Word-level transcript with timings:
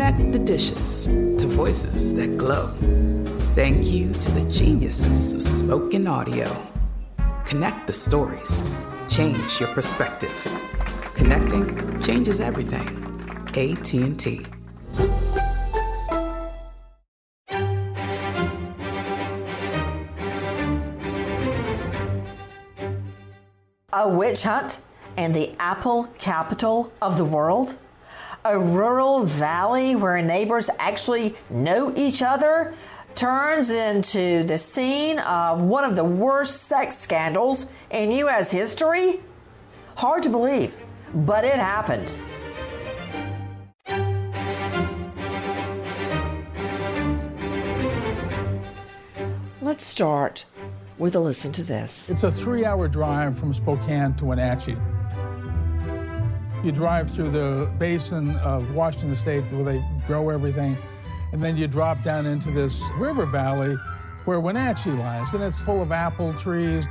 Connect 0.00 0.32
the 0.32 0.38
dishes 0.38 1.08
to 1.36 1.46
voices 1.46 2.16
that 2.16 2.38
glow. 2.38 2.68
Thank 3.54 3.90
you 3.92 4.10
to 4.14 4.30
the 4.30 4.50
geniuses 4.50 5.34
of 5.34 5.42
spoken 5.42 6.06
audio. 6.06 6.50
Connect 7.44 7.86
the 7.86 7.92
stories. 7.92 8.66
Change 9.10 9.60
your 9.60 9.68
perspective. 9.74 10.32
Connecting 11.14 12.00
changes 12.00 12.40
everything. 12.40 12.88
AT&T. 13.48 14.46
A 23.92 24.08
witch 24.08 24.44
hunt 24.44 24.80
and 25.18 25.34
the 25.34 25.54
apple 25.60 26.04
capital 26.16 26.90
of 27.02 27.18
the 27.18 27.26
world? 27.26 27.76
A 28.42 28.58
rural 28.58 29.24
valley 29.24 29.94
where 29.94 30.22
neighbors 30.22 30.70
actually 30.78 31.34
know 31.50 31.92
each 31.94 32.22
other 32.22 32.72
turns 33.14 33.70
into 33.70 34.44
the 34.44 34.56
scene 34.56 35.18
of 35.18 35.62
one 35.62 35.84
of 35.84 35.94
the 35.94 36.04
worst 36.04 36.62
sex 36.62 36.96
scandals 36.96 37.66
in 37.90 38.10
U.S. 38.12 38.50
history? 38.50 39.20
Hard 39.96 40.22
to 40.22 40.30
believe, 40.30 40.74
but 41.14 41.44
it 41.44 41.56
happened. 41.56 42.18
Let's 49.60 49.84
start 49.84 50.46
with 50.96 51.14
a 51.14 51.20
listen 51.20 51.52
to 51.52 51.62
this. 51.62 52.08
It's 52.08 52.24
a 52.24 52.32
three 52.32 52.64
hour 52.64 52.88
drive 52.88 53.38
from 53.38 53.52
Spokane 53.52 54.14
to 54.14 54.24
Wenatchee. 54.24 54.76
You 56.62 56.72
drive 56.72 57.10
through 57.10 57.30
the 57.30 57.72
basin 57.78 58.36
of 58.36 58.70
Washington 58.72 59.14
State 59.14 59.50
where 59.50 59.64
they 59.64 59.84
grow 60.06 60.28
everything, 60.28 60.76
and 61.32 61.42
then 61.42 61.56
you 61.56 61.66
drop 61.66 62.02
down 62.02 62.26
into 62.26 62.50
this 62.50 62.82
river 62.98 63.24
valley 63.24 63.76
where 64.26 64.40
Wenatchee 64.40 64.90
lies, 64.90 65.32
and 65.32 65.42
it's 65.42 65.64
full 65.64 65.80
of 65.80 65.90
apple 65.90 66.34
trees. 66.34 66.86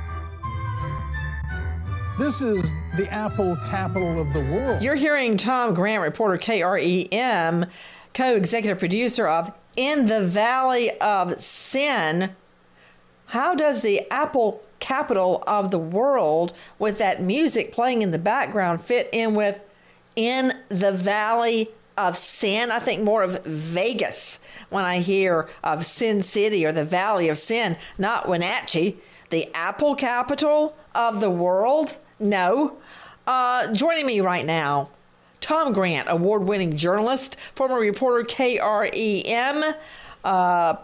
This 2.18 2.40
is 2.40 2.74
the 2.96 3.08
apple 3.12 3.56
capital 3.68 4.20
of 4.20 4.32
the 4.32 4.40
world. 4.40 4.82
You're 4.82 4.96
hearing 4.96 5.36
Tom 5.36 5.72
Grant, 5.72 6.02
reporter 6.02 6.36
KREM, 6.36 7.70
co 8.12 8.34
executive 8.34 8.80
producer 8.80 9.28
of 9.28 9.52
In 9.76 10.06
the 10.06 10.20
Valley 10.26 10.90
of 11.00 11.40
Sin. 11.40 12.34
How 13.26 13.54
does 13.54 13.82
the 13.82 14.02
Apple 14.10 14.64
capital 14.80 15.44
of 15.46 15.70
the 15.70 15.78
world, 15.78 16.52
with 16.78 16.98
that 16.98 17.22
music 17.22 17.72
playing 17.72 18.02
in 18.02 18.10
the 18.10 18.18
background, 18.18 18.82
fit 18.82 19.08
in 19.12 19.34
with 19.34 19.60
In 20.16 20.52
the 20.68 20.92
Valley 20.92 21.68
of 21.96 22.16
Sin? 22.16 22.70
I 22.70 22.78
think 22.80 23.02
more 23.02 23.22
of 23.22 23.44
Vegas 23.44 24.40
when 24.70 24.84
I 24.84 24.98
hear 24.98 25.48
of 25.62 25.86
Sin 25.86 26.22
City 26.22 26.66
or 26.66 26.72
the 26.72 26.84
Valley 26.84 27.28
of 27.28 27.38
Sin, 27.38 27.76
not 27.98 28.28
Wenatchee, 28.28 28.96
the 29.30 29.48
Apple 29.54 29.94
capital 29.94 30.76
of 30.94 31.20
the 31.20 31.30
world. 31.30 31.96
No. 32.18 32.78
Uh, 33.26 33.72
joining 33.72 34.06
me 34.06 34.20
right 34.20 34.44
now, 34.44 34.90
Tom 35.40 35.72
Grant, 35.72 36.08
award 36.10 36.44
winning 36.44 36.76
journalist, 36.76 37.38
former 37.54 37.78
reporter 37.78 38.26
KREM, 38.26 39.74
uh, 40.24 40.76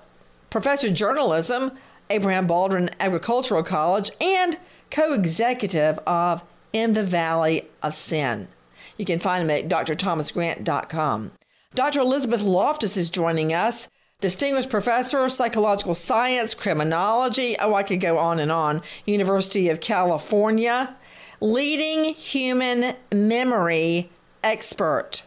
professor 0.50 0.88
of 0.88 0.94
journalism, 0.94 1.72
Abraham 2.10 2.46
Baldwin 2.46 2.90
Agricultural 3.00 3.62
College, 3.62 4.10
and 4.20 4.58
co 4.90 5.12
executive 5.12 5.98
of 6.06 6.42
In 6.72 6.92
the 6.92 7.04
Valley 7.04 7.68
of 7.82 7.94
Sin. 7.94 8.48
You 8.96 9.04
can 9.04 9.18
find 9.18 9.42
him 9.42 9.50
at 9.50 9.68
drthomasgrant.com. 9.68 11.32
Dr. 11.74 12.00
Elizabeth 12.00 12.42
Loftus 12.42 12.96
is 12.96 13.10
joining 13.10 13.52
us, 13.52 13.88
distinguished 14.20 14.70
professor 14.70 15.24
of 15.24 15.32
psychological 15.32 15.94
science, 15.94 16.54
criminology. 16.54 17.56
Oh, 17.60 17.74
I 17.74 17.82
could 17.82 18.00
go 18.00 18.16
on 18.16 18.38
and 18.38 18.50
on. 18.50 18.80
University 19.04 19.68
of 19.68 19.80
California, 19.80 20.96
leading 21.40 22.14
human 22.14 22.96
memory 23.12 24.10
expert. 24.42 25.22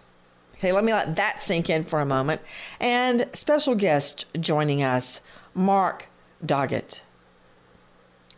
Okay, 0.56 0.72
let 0.72 0.84
me 0.84 0.92
let 0.92 1.16
that 1.16 1.40
sink 1.40 1.70
in 1.70 1.84
for 1.84 2.02
a 2.02 2.06
moment. 2.06 2.42
And 2.80 3.30
special 3.34 3.76
guest 3.76 4.26
joining 4.42 4.84
us, 4.84 5.22
Mark 5.54 6.09
Doggett, 6.46 7.02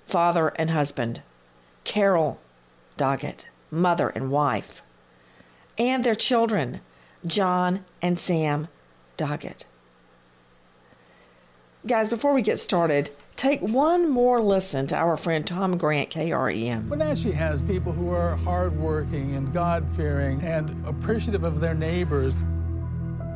father 0.05 0.49
and 0.55 0.71
husband, 0.71 1.21
Carol 1.83 2.39
Doggett, 2.97 3.45
mother 3.69 4.09
and 4.09 4.31
wife, 4.31 4.81
and 5.77 6.03
their 6.03 6.15
children, 6.15 6.81
John 7.25 7.85
and 8.01 8.17
Sam 8.17 8.67
Doggett. 9.17 9.65
Guys, 11.87 12.09
before 12.09 12.33
we 12.33 12.43
get 12.43 12.59
started, 12.59 13.09
take 13.35 13.59
one 13.61 14.07
more 14.07 14.39
listen 14.39 14.85
to 14.87 14.95
our 14.95 15.17
friend 15.17 15.45
Tom 15.45 15.77
Grant, 15.77 16.11
KREM. 16.11 16.89
Wenatchee 16.89 17.31
has 17.31 17.63
people 17.63 17.91
who 17.91 18.09
are 18.09 18.35
hardworking 18.37 19.35
and 19.35 19.51
God 19.51 19.83
fearing 19.95 20.41
and 20.43 20.85
appreciative 20.87 21.43
of 21.43 21.59
their 21.59 21.73
neighbors. 21.73 22.35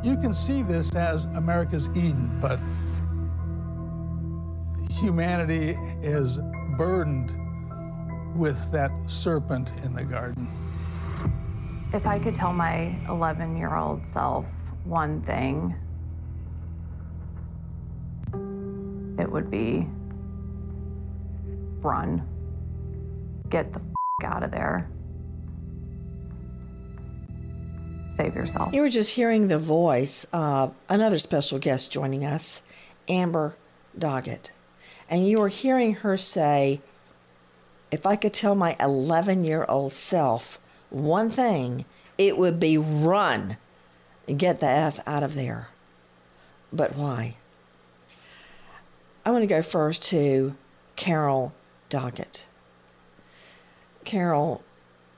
You 0.03 0.15
can 0.17 0.31
see 0.31 0.61
this 0.61 0.93
as 0.95 1.25
America's 1.35 1.89
Eden, 1.95 2.29
but 2.39 2.59
humanity 4.99 5.77
is 6.01 6.39
burdened 6.77 7.31
with 8.35 8.71
that 8.71 8.91
serpent 9.07 9.71
in 9.83 9.93
the 9.93 10.03
garden. 10.03 10.47
If 11.93 12.05
I 12.05 12.19
could 12.19 12.35
tell 12.35 12.53
my 12.53 12.95
11 13.07 13.57
year 13.57 13.75
old 13.75 14.05
self 14.05 14.45
one 14.83 15.21
thing, 15.21 15.73
it 19.17 19.31
would 19.31 19.49
be 19.49 19.87
run. 21.81 22.27
Get 23.49 23.71
the 23.71 23.79
f- 23.79 24.25
out 24.31 24.43
of 24.43 24.51
there. 24.51 24.89
Save 28.09 28.35
yourself. 28.35 28.73
You 28.73 28.81
were 28.81 28.89
just 28.89 29.11
hearing 29.11 29.47
the 29.47 29.57
voice 29.57 30.25
of 30.33 30.73
another 30.89 31.19
special 31.19 31.59
guest 31.59 31.91
joining 31.91 32.25
us, 32.25 32.61
Amber 33.07 33.55
Doggett. 33.97 34.51
And 35.09 35.27
you 35.27 35.39
were 35.39 35.49
hearing 35.49 35.95
her 35.95 36.17
say, 36.17 36.81
if 37.91 38.05
I 38.05 38.15
could 38.15 38.33
tell 38.33 38.55
my 38.55 38.75
11 38.79 39.45
year 39.45 39.65
old 39.69 39.93
self 39.93 40.59
one 40.89 41.29
thing, 41.29 41.85
it 42.17 42.37
would 42.37 42.59
be 42.59 42.77
run 42.77 43.57
and 44.27 44.39
get 44.39 44.59
the 44.59 44.67
F 44.67 44.99
out 45.07 45.23
of 45.23 45.35
there. 45.35 45.69
But 46.73 46.95
why? 46.95 47.35
I 49.25 49.31
want 49.31 49.43
to 49.43 49.47
go 49.47 49.61
first 49.61 50.03
to 50.09 50.55
Carol 50.95 51.53
Doggett. 51.89 52.45
Carol, 54.03 54.63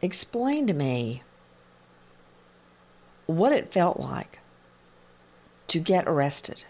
explain 0.01 0.67
to 0.67 0.73
me 0.73 1.23
what 3.25 3.51
it 3.51 3.73
felt 3.73 3.99
like 3.99 4.39
to 5.67 5.79
get 5.79 6.07
arrested. 6.07 6.63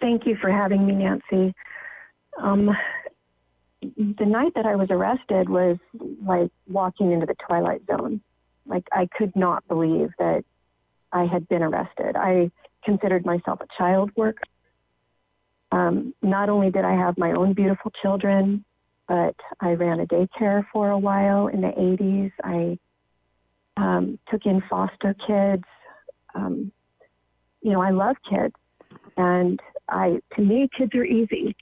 Thank 0.00 0.26
you 0.26 0.36
for 0.36 0.50
having 0.50 0.86
me, 0.86 0.94
Nancy. 0.94 1.54
Um, 2.40 2.70
the 3.80 4.26
night 4.26 4.52
that 4.54 4.66
I 4.66 4.76
was 4.76 4.88
arrested 4.90 5.48
was 5.48 5.76
like 6.24 6.50
walking 6.68 7.12
into 7.12 7.26
the 7.26 7.34
twilight 7.46 7.82
zone. 7.86 8.20
Like 8.66 8.84
I 8.92 9.08
could 9.16 9.34
not 9.34 9.66
believe 9.68 10.10
that 10.18 10.44
I 11.12 11.24
had 11.24 11.48
been 11.48 11.62
arrested. 11.62 12.16
I 12.16 12.50
considered 12.84 13.26
myself 13.26 13.60
a 13.60 13.66
child 13.76 14.10
worker. 14.16 14.42
Um, 15.72 16.14
not 16.22 16.48
only 16.48 16.70
did 16.70 16.84
I 16.84 16.92
have 16.92 17.16
my 17.18 17.32
own 17.32 17.54
beautiful 17.54 17.90
children, 18.02 18.64
but 19.08 19.34
I 19.60 19.72
ran 19.72 20.00
a 20.00 20.06
daycare 20.06 20.64
for 20.72 20.90
a 20.90 20.98
while 20.98 21.48
in 21.48 21.60
the 21.60 21.68
80s. 21.68 22.32
I 22.44 22.78
um, 23.76 24.18
took 24.30 24.46
in 24.46 24.62
foster 24.68 25.14
kids. 25.26 25.64
Um, 26.34 26.72
you 27.62 27.72
know, 27.72 27.80
I 27.80 27.90
love 27.90 28.16
kids, 28.28 28.54
and 29.16 29.60
I 29.88 30.18
to 30.36 30.42
me, 30.42 30.68
kids 30.76 30.94
are 30.94 31.04
easy. 31.04 31.56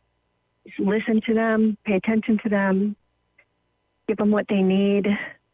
Listen 0.79 1.21
to 1.27 1.35
them, 1.35 1.77
pay 1.85 1.95
attention 1.95 2.39
to 2.43 2.49
them, 2.49 2.97
give 4.09 4.17
them 4.17 4.31
what 4.31 4.47
they 4.49 4.63
need, 4.63 5.07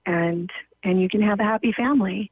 and 0.05 0.51
and 0.83 1.01
you 1.01 1.09
can 1.09 1.23
have 1.23 1.41
a 1.41 1.45
happy 1.45 1.73
family. 1.73 2.31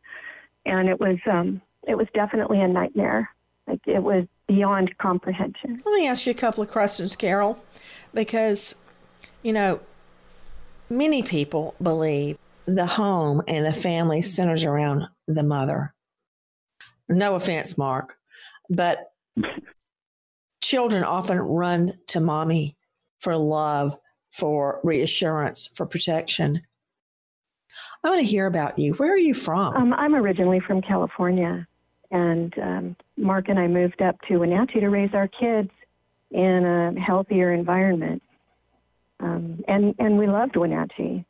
And 0.67 0.89
it 0.89 0.99
was 1.01 1.19
um, 1.31 1.61
it 1.87 1.97
was 1.97 2.07
definitely 2.15 2.61
a 2.61 2.69
nightmare. 2.69 3.31
Like 3.67 3.81
it 3.87 4.03
was 4.03 4.25
beyond 4.47 4.97
comprehension. 4.99 5.83
Let 5.85 5.95
me 5.95 6.07
ask 6.07 6.27
you 6.27 6.33
a 6.33 6.35
couple 6.35 6.63
of 6.63 6.71
questions, 6.71 7.17
Carol, 7.17 7.59
because 8.13 8.77
you 9.43 9.53
know 9.53 9.81
many 10.91 11.23
people 11.23 11.75
believe 11.83 12.39
the 12.67 12.87
home 12.87 13.43
and 13.47 13.67
the 13.67 13.73
family 13.73 14.23
centers 14.23 14.65
around 14.65 15.05
the 15.27 15.43
mother. 15.43 15.93
No 17.09 17.35
offense, 17.35 17.77
Mark, 17.77 18.17
but 18.71 19.13
children 20.65 21.05
often 21.05 21.39
run 21.39 21.93
to 22.09 22.21
mommy 22.21 22.77
for 23.19 23.37
love, 23.37 23.97
for 24.31 24.81
reassurance, 24.83 25.71
for 25.75 25.87
protection. 25.87 26.63
I 28.03 28.09
want 28.09 28.21
to 28.21 28.27
hear 28.27 28.47
about 28.47 28.79
you. 28.79 28.95
Where 28.95 29.13
are 29.13 29.19
you 29.19 29.35
from? 29.35 29.77
Um, 29.77 29.93
I'm 29.95 30.15
originally 30.15 30.61
from 30.61 30.83
California, 30.83 31.67
and 32.11 32.53
um, 32.59 32.97
Mark 33.17 33.49
and 33.49 33.59
I 33.59 33.67
moved 33.67 34.03
up 34.03 34.17
to 34.29 34.39
Wenatchee 34.39 34.81
to 34.81 34.89
raise 34.89 35.15
our 35.15 35.29
kids 35.29 35.71
in 36.31 36.65
a 36.65 37.01
healthier 37.01 37.53
environment. 37.53 38.23
Um, 39.21 39.63
and 39.69 39.95
and 39.99 40.19
we 40.19 40.27
loved 40.27 40.57
Wenatchee, 40.57 41.25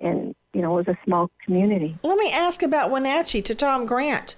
and 0.00 0.34
you 0.52 0.62
know 0.62 0.78
it 0.78 0.86
was 0.86 0.96
a 0.96 0.98
small 1.04 1.30
community. 1.44 1.96
Let 2.02 2.18
me 2.18 2.32
ask 2.32 2.62
about 2.62 2.90
Wenatchee 2.90 3.42
to 3.42 3.54
Tom 3.54 3.86
Grant. 3.86 4.36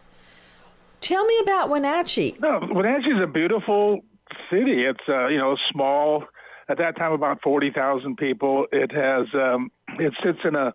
Tell 1.01 1.25
me 1.25 1.39
about 1.43 1.71
Wenatchee. 1.71 2.37
No, 2.41 2.61
Wenatchee 2.71 3.11
is 3.11 3.23
a 3.23 3.27
beautiful 3.27 4.01
city. 4.51 4.85
It's 4.85 5.05
uh, 5.09 5.29
you 5.29 5.39
know 5.39 5.57
small. 5.73 6.25
At 6.71 6.79
that 6.79 6.97
time, 6.97 7.13
about 7.13 7.41
forty 7.43 7.71
thousand 7.71 8.17
people. 8.17 8.67
It 8.73 8.93
has 8.93 9.27
um, 9.35 9.71
it 9.99 10.13
sits 10.23 10.39
in 10.45 10.55
a, 10.55 10.75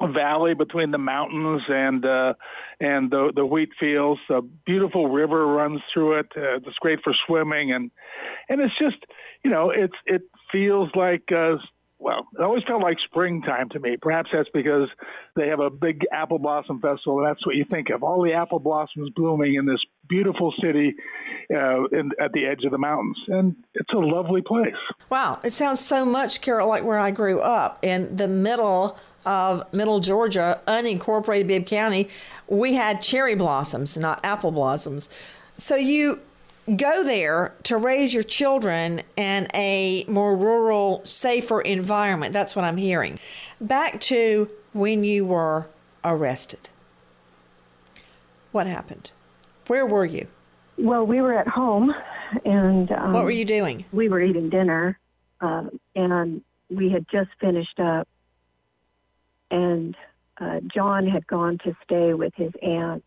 a 0.00 0.10
valley 0.10 0.54
between 0.54 0.90
the 0.90 0.98
mountains 0.98 1.62
and 1.68 2.04
uh, 2.04 2.34
and 2.80 3.10
the 3.10 3.32
the 3.34 3.44
wheat 3.44 3.70
fields. 3.78 4.20
A 4.30 4.40
beautiful 4.64 5.08
river 5.08 5.46
runs 5.46 5.80
through 5.92 6.20
it. 6.20 6.26
Uh, 6.36 6.56
it's 6.56 6.78
great 6.80 7.00
for 7.04 7.14
swimming 7.26 7.72
and 7.72 7.90
and 8.48 8.60
it's 8.60 8.76
just 8.78 9.04
you 9.44 9.50
know 9.50 9.70
it's 9.70 9.96
it 10.06 10.22
feels 10.50 10.88
like 10.94 11.30
uh, 11.30 11.56
well, 11.98 12.26
it 12.38 12.42
always 12.42 12.62
felt 12.64 12.82
like 12.82 12.98
springtime 13.04 13.70
to 13.70 13.80
me. 13.80 13.96
Perhaps 14.00 14.30
that's 14.32 14.48
because 14.52 14.88
they 15.34 15.48
have 15.48 15.60
a 15.60 15.70
big 15.70 16.06
apple 16.12 16.38
blossom 16.38 16.80
festival, 16.80 17.18
and 17.18 17.26
that's 17.26 17.44
what 17.46 17.56
you 17.56 17.64
think 17.64 17.88
of 17.90 18.02
all 18.02 18.22
the 18.22 18.32
apple 18.32 18.58
blossoms 18.58 19.10
blooming 19.16 19.54
in 19.54 19.64
this 19.64 19.80
beautiful 20.08 20.52
city 20.62 20.94
uh, 21.54 21.84
in, 21.86 22.10
at 22.20 22.32
the 22.32 22.44
edge 22.44 22.64
of 22.64 22.70
the 22.70 22.78
mountains. 22.78 23.16
And 23.28 23.56
it's 23.74 23.92
a 23.94 23.98
lovely 23.98 24.42
place. 24.42 24.74
Wow, 25.08 25.40
it 25.42 25.50
sounds 25.50 25.80
so 25.80 26.04
much, 26.04 26.42
Carol, 26.42 26.68
like 26.68 26.84
where 26.84 26.98
I 26.98 27.10
grew 27.10 27.40
up 27.40 27.78
in 27.82 28.14
the 28.16 28.28
middle 28.28 28.98
of 29.24 29.72
Middle 29.72 30.00
Georgia, 30.00 30.60
unincorporated 30.68 31.48
Bibb 31.48 31.66
County. 31.66 32.08
We 32.46 32.74
had 32.74 33.00
cherry 33.00 33.34
blossoms, 33.34 33.96
not 33.96 34.20
apple 34.22 34.52
blossoms. 34.52 35.08
So 35.56 35.76
you 35.76 36.20
go 36.74 37.04
there 37.04 37.54
to 37.64 37.76
raise 37.76 38.12
your 38.12 38.22
children 38.22 39.02
in 39.16 39.46
a 39.54 40.04
more 40.08 40.36
rural, 40.36 41.00
safer 41.04 41.60
environment. 41.60 42.32
That's 42.32 42.56
what 42.56 42.64
I'm 42.64 42.76
hearing. 42.76 43.18
Back 43.60 44.00
to 44.02 44.50
when 44.72 45.04
you 45.04 45.24
were 45.24 45.68
arrested. 46.04 46.68
What 48.52 48.66
happened? 48.66 49.10
Where 49.68 49.86
were 49.86 50.04
you? 50.04 50.26
Well, 50.78 51.06
we 51.06 51.20
were 51.20 51.38
at 51.38 51.48
home, 51.48 51.94
and 52.44 52.90
um, 52.92 53.12
what 53.12 53.24
were 53.24 53.30
you 53.30 53.44
doing? 53.44 53.84
We 53.92 54.08
were 54.08 54.20
eating 54.20 54.50
dinner, 54.50 54.98
uh, 55.40 55.64
and 55.94 56.42
we 56.68 56.90
had 56.90 57.06
just 57.10 57.30
finished 57.40 57.78
up, 57.78 58.08
and 59.50 59.96
uh, 60.38 60.60
John 60.74 61.06
had 61.06 61.26
gone 61.26 61.58
to 61.64 61.76
stay 61.84 62.12
with 62.12 62.34
his 62.34 62.52
aunt 62.62 63.04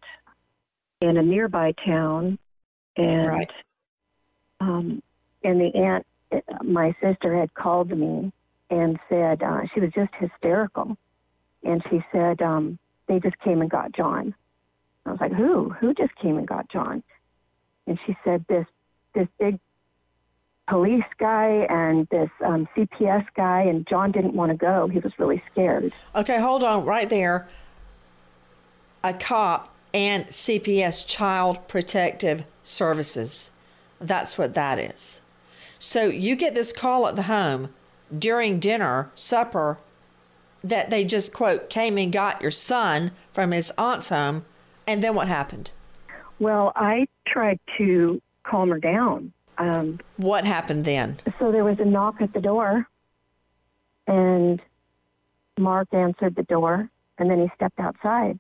in 1.02 1.18
a 1.18 1.22
nearby 1.22 1.74
town 1.86 2.40
and 3.00 3.28
Right. 3.28 3.52
um, 4.60 5.02
and 5.44 5.60
the 5.60 5.74
aunt, 5.76 6.06
my 6.64 6.94
sister 7.02 7.38
had 7.38 7.54
called 7.54 7.90
me 7.90 8.32
and 8.70 9.00
said 9.08 9.42
uh, 9.42 9.62
she 9.74 9.80
was 9.80 9.92
just 9.94 10.14
hysterical, 10.16 10.98
and 11.64 11.82
she 11.90 12.04
said 12.12 12.42
um, 12.42 12.78
they 13.08 13.20
just 13.20 13.40
came 13.40 13.62
and 13.62 13.70
got 13.72 13.94
John. 13.94 14.36
I 15.06 15.12
was 15.12 15.22
like, 15.22 15.34
who? 15.34 15.70
Who 15.70 15.94
just 15.94 16.14
came 16.16 16.38
and 16.38 16.48
got 16.48 16.70
John? 16.70 17.02
And 17.88 17.98
she 18.06 18.16
said 18.24 18.46
this 18.48 18.68
this 19.16 19.28
big 19.40 19.60
police 20.68 21.04
guy 21.18 21.66
and 21.70 22.08
this 22.10 22.30
um, 22.46 22.68
CPS 22.76 23.26
guy, 23.36 23.62
and 23.62 23.88
John 23.88 24.12
didn't 24.12 24.36
want 24.36 24.52
to 24.52 24.58
go. 24.58 24.88
He 24.88 25.00
was 25.00 25.12
really 25.18 25.42
scared. 25.52 25.92
Okay, 26.16 26.40
hold 26.40 26.64
on 26.64 26.86
right 26.86 27.10
there. 27.10 27.48
A 29.04 29.14
cop 29.14 29.74
and 29.94 30.26
CPS, 30.28 31.06
Child 31.08 31.68
Protective 31.68 32.46
Services. 32.64 33.52
That's 34.00 34.38
what 34.38 34.54
that 34.54 34.80
is. 34.80 35.22
So 35.78 36.04
you 36.06 36.36
get 36.36 36.56
this 36.56 36.72
call 36.74 37.08
at 37.08 37.16
the 37.16 37.24
home 37.24 37.70
during 38.18 38.60
dinner, 38.60 39.12
supper, 39.16 39.78
that 40.64 40.90
they 40.90 41.06
just, 41.06 41.34
quote, 41.34 41.70
came 41.70 41.98
and 41.98 42.12
got 42.12 42.42
your 42.42 42.52
son 42.52 43.12
from 43.32 43.52
his 43.52 43.72
aunt's 43.78 44.10
home. 44.10 44.46
And 44.88 45.04
then 45.04 45.16
what 45.16 45.28
happened? 45.28 45.72
Well, 46.40 46.72
I 46.76 47.08
tried 47.28 47.60
to 47.78 48.22
calm 48.44 48.70
her 48.70 48.80
down. 48.80 49.32
Um, 49.58 50.00
What 50.18 50.46
happened 50.46 50.86
then? 50.86 51.18
so 51.38 51.52
there 51.52 51.64
was 51.64 51.80
a 51.80 51.86
knock 51.86 52.22
at 52.22 52.34
the 52.34 52.40
door, 52.42 52.88
and 54.08 54.62
Mark 55.58 55.90
answered 55.94 56.36
the 56.36 56.44
door, 56.44 56.90
and 57.18 57.30
then 57.30 57.42
he 57.42 57.52
stepped 57.56 57.80
outside, 57.80 58.40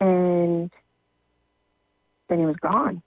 and 0.00 0.70
then 2.28 2.38
he 2.38 2.46
was 2.46 2.56
gone. 2.56 3.02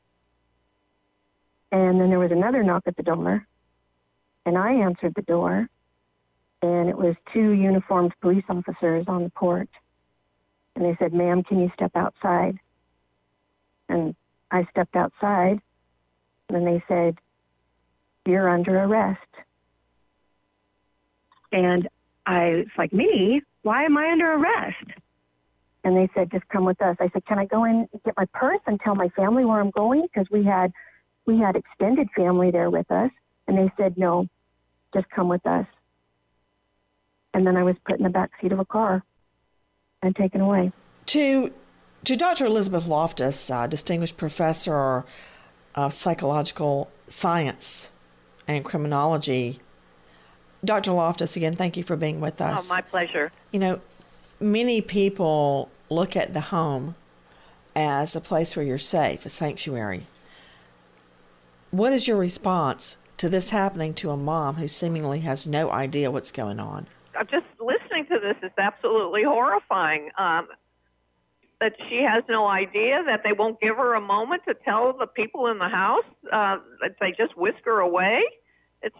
And 1.72 2.00
then 2.00 2.10
there 2.10 2.20
was 2.20 2.32
another 2.32 2.64
knock 2.64 2.84
at 2.86 2.96
the 2.96 3.04
door, 3.04 3.46
and 4.46 4.58
I 4.58 4.74
answered 4.74 5.14
the 5.16 5.24
door, 5.24 5.68
and 6.62 6.90
it 6.90 6.98
was 6.98 7.16
two 7.34 7.52
uniformed 7.52 8.14
police 8.22 8.44
officers 8.48 9.06
on 9.08 9.24
the 9.24 9.32
porch, 9.32 9.72
and 10.76 10.86
they 10.86 10.96
said, 11.00 11.14
"Ma'am, 11.14 11.44
can 11.44 11.60
you 11.60 11.72
step 11.74 11.92
outside?" 11.96 12.60
And 13.90 14.16
I 14.52 14.66
stepped 14.72 14.96
outside, 14.96 15.60
and 16.50 16.68
they 16.68 16.84
said, 16.88 17.18
you're 18.26 18.50
under 18.50 18.84
arrest. 18.84 19.20
And 21.52 21.88
I 22.26 22.50
was 22.50 22.68
like, 22.78 22.94
me? 22.94 23.42
Why 23.64 23.84
am 23.84 23.98
I 23.98 24.12
under 24.12 24.34
arrest? 24.34 25.03
And 25.84 25.98
they 25.98 26.10
said, 26.16 26.32
just 26.32 26.48
come 26.48 26.64
with 26.64 26.82
us. 26.82 26.96
I 27.00 27.10
said, 27.12 27.26
can 27.26 27.40
I 27.40 27.46
go 27.46 27.66
in 27.66 27.88
and 27.92 28.04
get 28.06 28.14
my 28.16 28.26
purse 28.34 28.62
and 28.66 28.80
tell 28.80 28.96
my 28.96 29.10
family 29.10 29.44
where 29.44 29.60
I'm 29.60 29.72
going? 29.72 30.04
Because 30.04 30.28
we 30.32 30.44
had, 30.46 30.72
we 31.26 31.38
had 31.38 31.56
extended 31.56 32.08
family 32.16 32.52
there 32.52 32.70
with 32.70 32.90
us. 32.90 33.12
And 33.48 33.58
they 33.58 33.72
said, 33.78 33.98
no, 33.98 34.28
just 34.94 35.10
come 35.10 35.28
with 35.28 35.46
us. 35.46 35.66
And 37.34 37.46
then 37.46 37.58
I 37.58 37.64
was 37.64 37.76
put 37.86 37.98
in 37.98 38.04
the 38.04 38.10
back 38.10 38.32
seat 38.40 38.52
of 38.52 38.60
a 38.60 38.66
car 38.66 39.04
and 40.02 40.16
taken 40.16 40.40
away. 40.40 40.72
To, 41.08 41.52
to 42.06 42.16
Dr. 42.16 42.46
Elizabeth 42.46 42.86
Loftus, 42.86 43.50
uh, 43.50 43.68
distinguished 43.68 44.16
professor 44.16 45.04
of 45.76 45.94
psychological 45.94 46.90
science 47.08 47.90
and 48.48 48.64
criminology. 48.64 49.60
Dr. 50.64 50.94
Loftus, 50.94 51.36
again, 51.36 51.56
thank 51.56 51.76
you 51.76 51.84
for 51.84 51.98
being 51.98 52.22
with 52.22 52.40
us. 52.40 52.72
Oh, 52.72 52.76
my 52.76 52.82
pleasure. 52.82 53.32
You 53.52 53.60
know, 53.60 53.82
many 54.40 54.82
people 54.82 55.70
look 55.90 56.16
at 56.16 56.34
the 56.34 56.42
home 56.42 56.96
as 57.76 58.16
a 58.16 58.22
place 58.22 58.56
where 58.56 58.66
you're 58.66 58.78
safe, 58.78 59.26
a 59.26 59.30
sanctuary. 59.30 60.04
What 61.72 61.94
is 61.94 62.08
your 62.08 62.18
response 62.18 62.98
to 63.18 63.30
this 63.30 63.50
happening 63.50 63.94
to 63.96 64.12
a 64.12 64.18
mom 64.18 64.56
who 64.56 64.68
seemingly 64.68 65.22
has 65.22 65.48
no 65.48 65.72
idea 65.72 66.12
what's 66.12 66.32
going 66.32 66.60
on? 66.60 66.88
I'm 67.18 67.28
just 67.28 67.46
listening 67.60 68.06
to 68.08 68.20
this 68.20 68.38
is 68.44 68.52
absolutely 68.58 69.24
horrifying. 69.24 70.10
Um, 70.18 70.48
that 71.64 71.74
she 71.90 72.04
has 72.04 72.24
no 72.28 72.46
idea 72.46 73.02
that 73.06 73.22
they 73.24 73.32
won't 73.32 73.60
give 73.62 73.78
her 73.78 73.94
a 73.94 74.02
moment 74.02 74.42
to 74.46 74.54
tell 74.54 74.92
the 74.98 75.08
people 75.08 75.48
in 75.48 75.60
the 75.60 75.70
house 75.70 76.04
uh, 76.32 76.58
that 76.82 76.96
they 77.00 77.12
just 77.12 77.38
whisk 77.38 77.60
her 77.64 77.80
away. 77.80 78.22
It's 78.82 78.96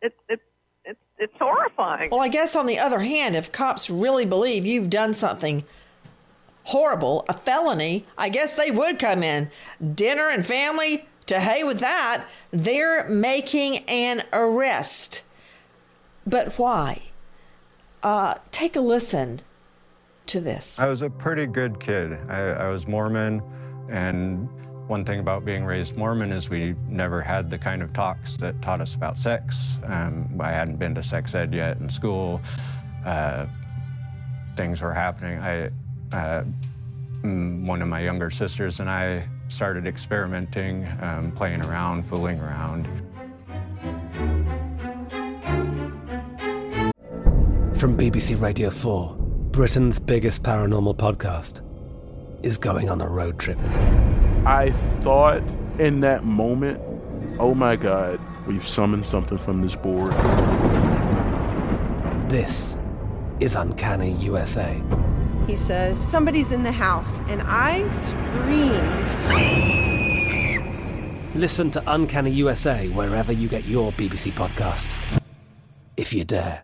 it's 0.00 0.16
it's 0.28 0.42
it's 0.86 1.00
it's 1.18 1.34
horrifying. 1.38 2.08
Well, 2.10 2.22
I 2.22 2.28
guess 2.28 2.56
on 2.56 2.66
the 2.66 2.78
other 2.78 3.00
hand, 3.00 3.36
if 3.36 3.52
cops 3.52 3.90
really 3.90 4.24
believe 4.24 4.64
you've 4.64 4.88
done 4.88 5.12
something 5.12 5.64
horrible, 6.66 7.24
a 7.28 7.32
felony, 7.32 8.04
I 8.18 8.28
guess 8.28 8.54
they 8.54 8.70
would 8.70 8.98
come 8.98 9.22
in. 9.22 9.50
Dinner 9.94 10.28
and 10.30 10.44
family, 10.44 11.06
to 11.26 11.40
hay 11.40 11.64
with 11.64 11.80
that. 11.80 12.26
They're 12.50 13.08
making 13.08 13.78
an 13.88 14.22
arrest. 14.32 15.24
But 16.26 16.58
why? 16.58 17.02
Uh, 18.02 18.34
take 18.50 18.76
a 18.76 18.80
listen 18.80 19.40
to 20.26 20.40
this. 20.40 20.78
I 20.78 20.88
was 20.88 21.02
a 21.02 21.10
pretty 21.10 21.46
good 21.46 21.78
kid. 21.80 22.18
I, 22.28 22.40
I 22.40 22.68
was 22.68 22.86
Mormon, 22.86 23.42
and 23.88 24.48
one 24.88 25.04
thing 25.04 25.18
about 25.18 25.44
being 25.44 25.64
raised 25.64 25.96
Mormon 25.96 26.32
is 26.32 26.48
we 26.48 26.74
never 26.88 27.20
had 27.20 27.50
the 27.50 27.58
kind 27.58 27.82
of 27.82 27.92
talks 27.92 28.36
that 28.38 28.60
taught 28.62 28.80
us 28.80 28.94
about 28.94 29.18
sex. 29.18 29.78
Um, 29.84 30.28
I 30.40 30.52
hadn't 30.52 30.76
been 30.76 30.94
to 30.96 31.02
sex 31.02 31.34
ed 31.34 31.54
yet 31.54 31.78
in 31.78 31.88
school. 31.88 32.40
Uh, 33.04 33.46
things 34.56 34.80
were 34.80 34.94
happening. 34.94 35.38
I, 35.40 35.70
uh, 36.12 36.42
one 37.22 37.82
of 37.82 37.88
my 37.88 38.00
younger 38.00 38.30
sisters 38.30 38.80
and 38.80 38.88
I 38.88 39.26
started 39.48 39.86
experimenting, 39.86 40.86
um, 41.00 41.32
playing 41.32 41.62
around, 41.62 42.04
fooling 42.04 42.40
around. 42.40 42.86
From 47.76 47.96
BBC 47.96 48.40
Radio 48.40 48.70
4, 48.70 49.16
Britain's 49.16 49.98
biggest 49.98 50.42
paranormal 50.42 50.96
podcast 50.96 51.62
is 52.44 52.58
going 52.58 52.88
on 52.88 53.00
a 53.00 53.08
road 53.08 53.38
trip. 53.38 53.58
I 54.46 54.72
thought 55.00 55.42
in 55.78 56.00
that 56.00 56.24
moment, 56.24 56.80
oh 57.38 57.54
my 57.54 57.76
God, 57.76 58.20
we've 58.46 58.66
summoned 58.66 59.04
something 59.04 59.38
from 59.38 59.62
this 59.62 59.74
board. 59.74 60.12
This 62.30 62.78
is 63.40 63.54
Uncanny 63.54 64.12
USA. 64.12 64.80
He 65.46 65.56
says, 65.56 65.98
Somebody's 65.98 66.52
in 66.52 66.62
the 66.62 66.72
house, 66.72 67.20
and 67.28 67.42
I 67.44 67.88
screamed. 67.90 69.14
Listen 71.34 71.70
to 71.70 71.82
Uncanny 71.86 72.30
USA 72.32 72.88
wherever 72.88 73.32
you 73.32 73.48
get 73.48 73.64
your 73.66 73.92
BBC 73.92 74.32
podcasts, 74.32 75.20
if 75.96 76.12
you 76.12 76.24
dare. 76.24 76.62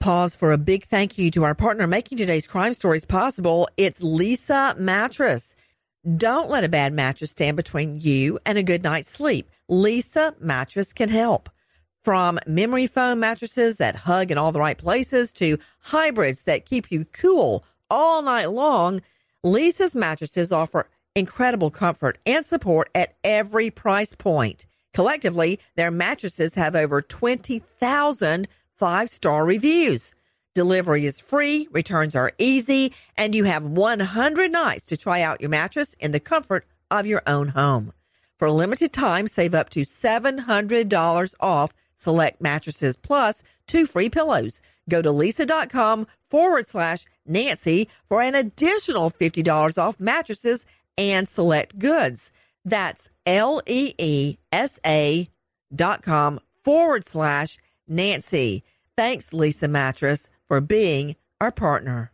Pause 0.00 0.36
for 0.36 0.52
a 0.52 0.58
big 0.58 0.84
thank 0.84 1.18
you 1.18 1.30
to 1.32 1.44
our 1.44 1.54
partner 1.54 1.86
making 1.86 2.16
today's 2.18 2.46
crime 2.46 2.72
stories 2.72 3.04
possible. 3.04 3.68
It's 3.76 4.00
Leesa 4.00 4.76
Mattress. 4.78 5.54
Don't 6.16 6.48
let 6.48 6.64
a 6.64 6.68
bad 6.68 6.92
mattress 6.94 7.32
stand 7.32 7.56
between 7.56 8.00
you 8.00 8.38
and 8.46 8.56
a 8.56 8.62
good 8.62 8.82
night's 8.82 9.10
sleep. 9.10 9.50
Leesa 9.70 10.40
Mattress 10.40 10.92
can 10.92 11.10
help. 11.10 11.50
From 12.02 12.38
memory 12.46 12.86
foam 12.86 13.20
mattresses 13.20 13.76
that 13.76 13.96
hug 13.96 14.30
in 14.30 14.38
all 14.38 14.52
the 14.52 14.60
right 14.60 14.78
places 14.78 15.32
to 15.32 15.58
hybrids 15.80 16.44
that 16.44 16.64
keep 16.64 16.90
you 16.90 17.04
cool 17.12 17.64
all 17.90 18.22
night 18.22 18.50
long, 18.50 19.02
Leesa's 19.44 19.94
mattresses 19.94 20.52
offer 20.52 20.88
incredible 21.14 21.70
comfort 21.70 22.18
and 22.24 22.44
support 22.44 22.88
at 22.94 23.14
every 23.24 23.70
price 23.70 24.14
point. 24.14 24.64
Collectively, 24.94 25.58
their 25.76 25.90
mattresses 25.90 26.54
have 26.54 26.74
over 26.74 27.02
20,000 27.02 28.46
five 28.78 29.10
star 29.10 29.44
reviews. 29.44 30.14
Delivery 30.54 31.04
is 31.04 31.20
free, 31.20 31.68
returns 31.72 32.16
are 32.16 32.32
easy, 32.38 32.92
and 33.16 33.34
you 33.34 33.44
have 33.44 33.64
100 33.64 34.50
nights 34.50 34.86
to 34.86 34.96
try 34.96 35.20
out 35.20 35.40
your 35.40 35.50
mattress 35.50 35.94
in 36.00 36.12
the 36.12 36.20
comfort 36.20 36.66
of 36.90 37.06
your 37.06 37.22
own 37.26 37.48
home. 37.48 37.92
For 38.38 38.46
a 38.46 38.52
limited 38.52 38.92
time, 38.92 39.26
save 39.26 39.52
up 39.52 39.68
to 39.70 39.80
$700 39.80 41.34
off 41.40 41.74
select 41.98 42.40
mattresses 42.40 42.96
plus 42.96 43.42
two 43.66 43.84
free 43.84 44.08
pillows. 44.08 44.60
Go 44.88 45.02
to 45.02 45.10
leesa.com 45.10 46.06
forward 46.30 46.66
slash 46.66 47.04
Nancy 47.26 47.88
for 48.08 48.22
an 48.22 48.34
additional 48.34 49.10
$50 49.10 49.76
off 49.76 50.00
mattresses 50.00 50.64
and 50.96 51.28
select 51.28 51.78
goods. 51.78 52.32
That's 52.64 53.10
L 53.26 53.60
E 53.66 53.94
E 53.98 54.36
S 54.50 54.80
A 54.86 55.28
dot 55.74 56.02
com 56.02 56.40
forward 56.64 57.04
slash 57.04 57.58
Nancy. 57.86 58.62
Thanks, 58.96 59.30
Leesa 59.30 59.68
Mattress, 59.70 60.28
for 60.48 60.60
being 60.60 61.16
our 61.40 61.52
partner. 61.52 62.12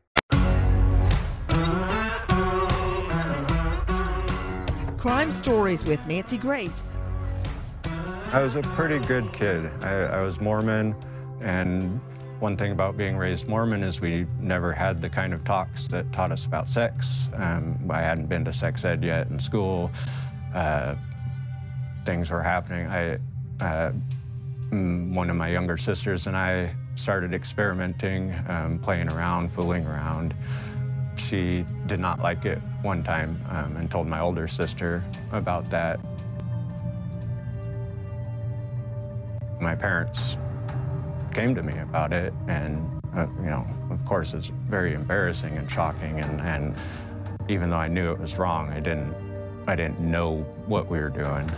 Crime 4.98 5.30
Stories 5.30 5.84
with 5.84 6.06
Nancy 6.06 6.38
Grace. 6.38 6.96
I 8.34 8.42
was 8.42 8.56
a 8.56 8.62
pretty 8.62 8.98
good 8.98 9.32
kid. 9.32 9.70
I, 9.80 9.92
I 9.92 10.24
was 10.24 10.40
Mormon, 10.40 10.96
and 11.40 12.00
one 12.40 12.56
thing 12.56 12.72
about 12.72 12.96
being 12.96 13.16
raised 13.16 13.46
Mormon 13.46 13.84
is 13.84 14.00
we 14.00 14.26
never 14.40 14.72
had 14.72 15.00
the 15.00 15.08
kind 15.08 15.32
of 15.32 15.44
talks 15.44 15.86
that 15.86 16.10
taught 16.12 16.32
us 16.32 16.44
about 16.44 16.68
sex. 16.68 17.28
Um, 17.34 17.78
I 17.88 18.02
hadn't 18.02 18.26
been 18.26 18.44
to 18.46 18.52
sex 18.52 18.84
ed 18.84 19.04
yet 19.04 19.28
in 19.28 19.38
school. 19.38 19.88
Uh, 20.52 20.96
things 22.04 22.28
were 22.28 22.42
happening. 22.42 22.88
I, 22.88 23.18
uh, 23.64 23.92
one 24.72 25.30
of 25.30 25.36
my 25.36 25.48
younger 25.48 25.76
sisters 25.76 26.26
and 26.26 26.36
I 26.36 26.74
started 26.96 27.34
experimenting, 27.34 28.34
um, 28.48 28.80
playing 28.80 29.12
around, 29.12 29.52
fooling 29.52 29.86
around. 29.86 30.34
She 31.14 31.64
did 31.86 32.00
not 32.00 32.18
like 32.18 32.44
it 32.46 32.58
one 32.82 33.04
time 33.04 33.40
um, 33.50 33.76
and 33.76 33.88
told 33.88 34.08
my 34.08 34.18
older 34.18 34.48
sister 34.48 35.04
about 35.30 35.70
that. 35.70 36.00
My 39.60 39.74
parents 39.74 40.36
came 41.32 41.54
to 41.54 41.62
me 41.62 41.76
about 41.78 42.12
it, 42.12 42.32
and 42.48 42.88
uh, 43.16 43.26
you 43.38 43.50
know, 43.50 43.66
of 43.90 44.04
course, 44.04 44.34
it's 44.34 44.48
very 44.68 44.94
embarrassing 44.94 45.56
and 45.56 45.70
shocking. 45.70 46.20
And, 46.20 46.40
and 46.40 46.74
even 47.48 47.70
though 47.70 47.76
I 47.76 47.88
knew 47.88 48.10
it 48.10 48.18
was 48.18 48.38
wrong, 48.38 48.70
I 48.70 48.80
didn't, 48.80 49.14
I 49.66 49.76
didn't 49.76 50.00
know 50.00 50.38
what 50.66 50.88
we 50.88 50.98
were 50.98 51.10
doing. 51.10 51.50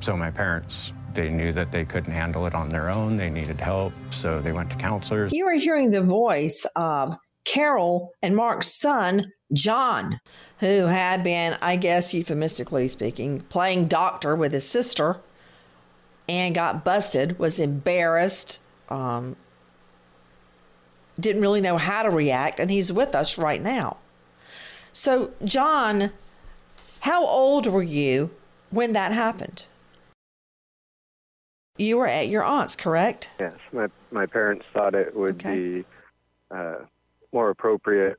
So 0.00 0.16
my 0.16 0.30
parents, 0.30 0.92
they 1.14 1.30
knew 1.30 1.52
that 1.52 1.70
they 1.72 1.84
couldn't 1.84 2.12
handle 2.12 2.46
it 2.46 2.54
on 2.54 2.68
their 2.68 2.90
own. 2.90 3.16
They 3.16 3.30
needed 3.30 3.60
help, 3.60 3.92
so 4.10 4.40
they 4.40 4.52
went 4.52 4.70
to 4.70 4.76
counselors. 4.76 5.32
You 5.32 5.46
are 5.46 5.54
hearing 5.54 5.90
the 5.90 6.02
voice 6.02 6.66
of 6.76 7.16
Carol 7.44 8.10
and 8.22 8.36
Mark's 8.36 8.78
son, 8.78 9.32
John, 9.52 10.18
who 10.58 10.86
had 10.86 11.22
been, 11.22 11.56
I 11.60 11.76
guess, 11.76 12.14
euphemistically 12.14 12.88
speaking, 12.88 13.40
playing 13.40 13.88
doctor 13.88 14.34
with 14.34 14.52
his 14.52 14.68
sister 14.68 15.20
and 16.28 16.54
got 16.54 16.84
busted, 16.84 17.38
was 17.38 17.58
embarrassed, 17.58 18.60
um, 18.88 19.36
didn't 21.18 21.42
really 21.42 21.60
know 21.60 21.76
how 21.76 22.02
to 22.02 22.10
react, 22.10 22.60
and 22.60 22.70
he's 22.70 22.92
with 22.92 23.14
us 23.14 23.38
right 23.38 23.62
now. 23.62 23.96
So, 24.92 25.32
John, 25.44 26.10
how 27.00 27.26
old 27.26 27.66
were 27.66 27.82
you 27.82 28.30
when 28.70 28.92
that 28.92 29.12
happened? 29.12 29.64
You 31.78 31.96
were 31.96 32.08
at 32.08 32.28
your 32.28 32.44
aunt's, 32.44 32.76
correct? 32.76 33.30
Yes, 33.40 33.54
my 33.72 33.88
my 34.10 34.26
parents 34.26 34.64
thought 34.74 34.94
it 34.94 35.16
would 35.16 35.36
okay. 35.36 35.56
be 35.56 35.84
uh, 36.50 36.76
more 37.32 37.50
appropriate 37.50 38.18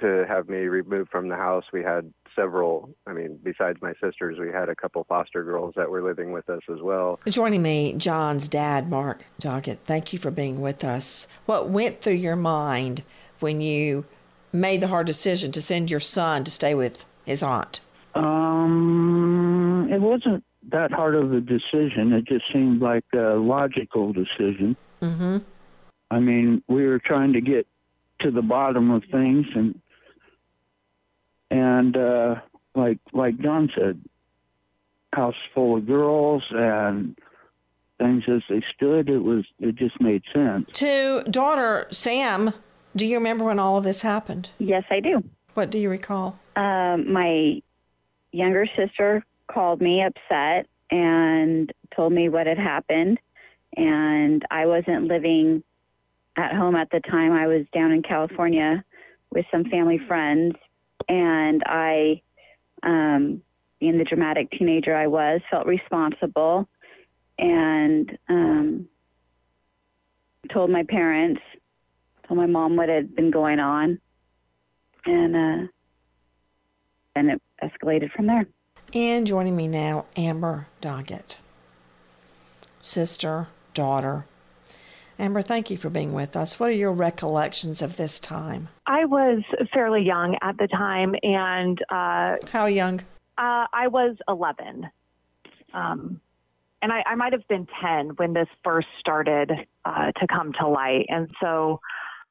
to 0.00 0.24
have 0.28 0.48
me 0.48 0.58
removed 0.58 1.10
from 1.10 1.28
the 1.28 1.36
house. 1.36 1.64
We 1.72 1.82
had 1.82 2.12
several, 2.36 2.90
I 3.06 3.12
mean, 3.12 3.38
besides 3.42 3.78
my 3.82 3.92
sisters, 4.02 4.38
we 4.38 4.48
had 4.48 4.68
a 4.68 4.74
couple 4.74 5.04
foster 5.04 5.42
girls 5.44 5.74
that 5.76 5.90
were 5.90 6.02
living 6.02 6.32
with 6.32 6.48
us 6.48 6.62
as 6.72 6.80
well. 6.80 7.20
Joining 7.28 7.62
me, 7.62 7.94
John's 7.96 8.48
dad, 8.48 8.88
Mark 8.88 9.24
Doggett. 9.40 9.78
Thank 9.84 10.12
you 10.12 10.18
for 10.18 10.30
being 10.30 10.60
with 10.60 10.84
us. 10.84 11.26
What 11.46 11.68
went 11.68 12.00
through 12.00 12.14
your 12.14 12.36
mind 12.36 13.02
when 13.40 13.60
you 13.60 14.04
made 14.52 14.80
the 14.80 14.88
hard 14.88 15.06
decision 15.06 15.52
to 15.52 15.62
send 15.62 15.90
your 15.90 16.00
son 16.00 16.44
to 16.44 16.50
stay 16.50 16.74
with 16.74 17.04
his 17.24 17.42
aunt? 17.42 17.80
Um, 18.14 19.88
it 19.90 20.00
wasn't 20.00 20.44
that 20.70 20.92
hard 20.92 21.14
of 21.14 21.32
a 21.32 21.40
decision. 21.40 22.12
It 22.12 22.26
just 22.26 22.44
seemed 22.52 22.80
like 22.80 23.04
a 23.14 23.34
logical 23.34 24.12
decision. 24.12 24.76
Mm-hmm. 25.00 25.38
I 26.10 26.18
mean, 26.20 26.62
we 26.68 26.86
were 26.86 26.98
trying 26.98 27.32
to 27.32 27.40
get 27.40 27.66
to 28.20 28.30
the 28.30 28.42
bottom 28.42 28.90
of 28.90 29.02
things, 29.10 29.46
and 29.54 29.80
and 31.52 31.96
uh, 31.96 32.34
like 32.74 32.98
like 33.12 33.38
John 33.38 33.70
said, 33.78 34.00
house 35.12 35.34
full 35.54 35.76
of 35.76 35.86
girls 35.86 36.42
and 36.50 37.16
things 37.98 38.24
as 38.26 38.40
they 38.48 38.62
stood. 38.74 39.08
It 39.08 39.18
was 39.18 39.44
it 39.60 39.76
just 39.76 40.00
made 40.00 40.22
sense. 40.32 40.66
To 40.74 41.22
daughter 41.30 41.86
Sam, 41.90 42.54
do 42.96 43.06
you 43.06 43.18
remember 43.18 43.44
when 43.44 43.58
all 43.58 43.76
of 43.76 43.84
this 43.84 44.00
happened? 44.00 44.48
Yes, 44.58 44.84
I 44.90 45.00
do. 45.00 45.22
What 45.54 45.70
do 45.70 45.78
you 45.78 45.90
recall? 45.90 46.38
Um, 46.56 47.12
my 47.12 47.60
younger 48.32 48.66
sister 48.74 49.24
called 49.48 49.82
me 49.82 50.02
upset 50.02 50.66
and 50.90 51.70
told 51.94 52.14
me 52.14 52.30
what 52.30 52.46
had 52.46 52.58
happened, 52.58 53.18
and 53.76 54.42
I 54.50 54.64
wasn't 54.64 55.04
living 55.04 55.62
at 56.36 56.54
home 56.54 56.76
at 56.76 56.90
the 56.90 57.00
time. 57.00 57.32
I 57.32 57.46
was 57.46 57.66
down 57.74 57.92
in 57.92 58.02
California 58.02 58.82
with 59.30 59.44
some 59.50 59.64
family 59.64 59.98
friends, 60.08 60.54
and 61.08 61.62
I, 61.66 62.22
um, 62.82 63.42
being 63.80 63.98
the 63.98 64.04
dramatic 64.04 64.50
teenager 64.50 64.94
I 64.94 65.06
was, 65.06 65.40
felt 65.50 65.66
responsible 65.66 66.68
and 67.38 68.18
um, 68.28 68.88
told 70.52 70.70
my 70.70 70.84
parents, 70.84 71.40
told 72.26 72.38
my 72.38 72.46
mom 72.46 72.76
what 72.76 72.88
had 72.88 73.14
been 73.14 73.30
going 73.30 73.58
on, 73.58 73.98
and 75.04 75.36
uh, 75.36 75.66
and 77.16 77.30
it 77.30 77.42
escalated 77.62 78.12
from 78.12 78.26
there. 78.26 78.46
And 78.94 79.26
joining 79.26 79.56
me 79.56 79.68
now, 79.68 80.06
Amber 80.16 80.68
Doggett, 80.80 81.38
sister, 82.80 83.48
daughter. 83.74 84.26
Amber, 85.22 85.40
thank 85.40 85.70
you 85.70 85.76
for 85.76 85.88
being 85.88 86.14
with 86.14 86.34
us. 86.34 86.58
What 86.58 86.70
are 86.70 86.74
your 86.74 86.90
recollections 86.90 87.80
of 87.80 87.96
this 87.96 88.18
time? 88.18 88.68
I 88.88 89.04
was 89.04 89.44
fairly 89.72 90.02
young 90.02 90.36
at 90.42 90.58
the 90.58 90.66
time, 90.66 91.14
and 91.22 91.78
uh, 91.90 92.44
how 92.50 92.66
young? 92.66 92.98
Uh, 93.38 93.70
I 93.72 93.86
was 93.86 94.16
11. 94.26 94.90
Um, 95.72 96.20
and 96.82 96.92
I, 96.92 97.04
I 97.06 97.14
might 97.14 97.32
have 97.34 97.46
been 97.46 97.68
10 97.80 98.16
when 98.16 98.32
this 98.32 98.48
first 98.64 98.88
started 98.98 99.52
uh, 99.84 100.10
to 100.10 100.26
come 100.26 100.54
to 100.60 100.66
light. 100.66 101.06
And 101.08 101.30
so 101.40 101.78